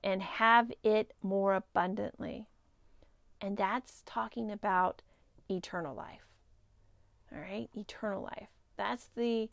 and 0.02 0.22
have 0.22 0.72
it 0.82 1.12
more 1.22 1.54
abundantly. 1.54 2.46
And 3.40 3.56
that's 3.56 4.02
talking 4.06 4.50
about 4.50 5.02
eternal 5.50 5.94
life. 5.94 6.26
All 7.32 7.40
right? 7.40 7.68
Eternal 7.74 8.22
life. 8.22 8.48
That's 8.76 9.06
the 9.16 9.50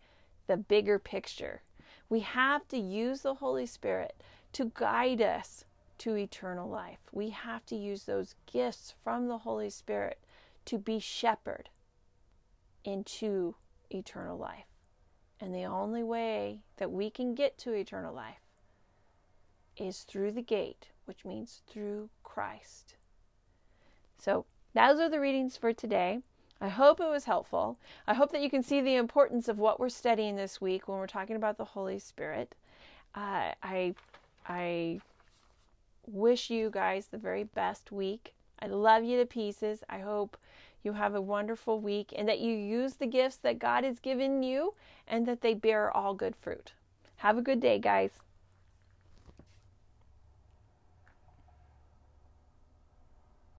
the 0.47 0.57
bigger 0.57 0.97
picture. 0.97 1.61
We 2.09 2.21
have 2.21 2.67
to 2.69 2.77
use 2.77 3.21
the 3.21 3.35
Holy 3.35 3.67
Spirit 3.67 4.23
to 4.53 4.71
guide 4.73 5.21
us 5.21 5.63
to 5.99 6.15
eternal 6.15 6.67
life. 6.67 6.99
We 7.11 7.29
have 7.29 7.65
to 7.67 7.75
use 7.75 8.05
those 8.05 8.33
gifts 8.51 8.95
from 9.03 9.27
the 9.27 9.37
Holy 9.39 9.69
Spirit 9.69 10.17
to 10.65 10.79
be 10.79 10.97
shepherd 10.97 11.69
into 12.83 13.55
eternal 13.89 14.37
life. 14.37 14.65
And 15.39 15.53
the 15.53 15.65
only 15.65 16.03
way 16.03 16.59
that 16.77 16.91
we 16.91 17.09
can 17.09 17.33
get 17.33 17.57
to 17.59 17.73
eternal 17.73 18.13
life 18.13 18.41
is 19.77 19.99
through 19.99 20.31
the 20.33 20.41
gate, 20.41 20.89
which 21.05 21.23
means 21.23 21.61
through 21.67 22.09
Christ. 22.23 22.95
So, 24.17 24.45
those 24.73 24.99
are 24.99 25.09
the 25.09 25.19
readings 25.19 25.55
for 25.57 25.73
today. 25.73 26.19
I 26.61 26.67
hope 26.67 26.99
it 26.99 27.09
was 27.09 27.23
helpful. 27.23 27.77
I 28.05 28.13
hope 28.13 28.31
that 28.33 28.41
you 28.41 28.49
can 28.49 28.63
see 28.63 28.81
the 28.81 28.95
importance 28.95 29.47
of 29.47 29.59
what 29.59 29.79
we're 29.79 29.89
studying 29.89 30.35
this 30.35 30.59
week 30.59 30.87
when 30.87 30.97
we're 30.97 31.07
talking 31.07 31.37
about 31.37 31.57
the 31.57 31.65
Holy 31.65 31.99
Spirit. 31.99 32.53
Uh, 33.15 33.53
I, 33.63 33.95
I 34.45 34.99
wish 36.05 36.49
you 36.49 36.69
guys 36.69 37.07
the 37.07 37.17
very 37.17 37.45
best 37.45 37.91
week. 37.93 38.33
I 38.61 38.67
love 38.67 39.05
you 39.05 39.17
to 39.19 39.25
pieces. 39.25 39.83
I 39.89 39.99
hope 39.99 40.35
you 40.83 40.93
have 40.93 41.15
a 41.15 41.21
wonderful 41.21 41.79
week 41.79 42.13
and 42.15 42.27
that 42.27 42.39
you 42.39 42.55
use 42.55 42.93
the 42.95 43.07
gifts 43.07 43.37
that 43.37 43.59
God 43.59 43.83
has 43.83 43.99
given 43.99 44.43
you 44.43 44.73
and 45.07 45.25
that 45.25 45.41
they 45.41 45.53
bear 45.53 45.95
all 45.95 46.13
good 46.13 46.35
fruit. 46.35 46.73
Have 47.17 47.37
a 47.37 47.41
good 47.41 47.59
day, 47.59 47.79
guys. 47.79 48.11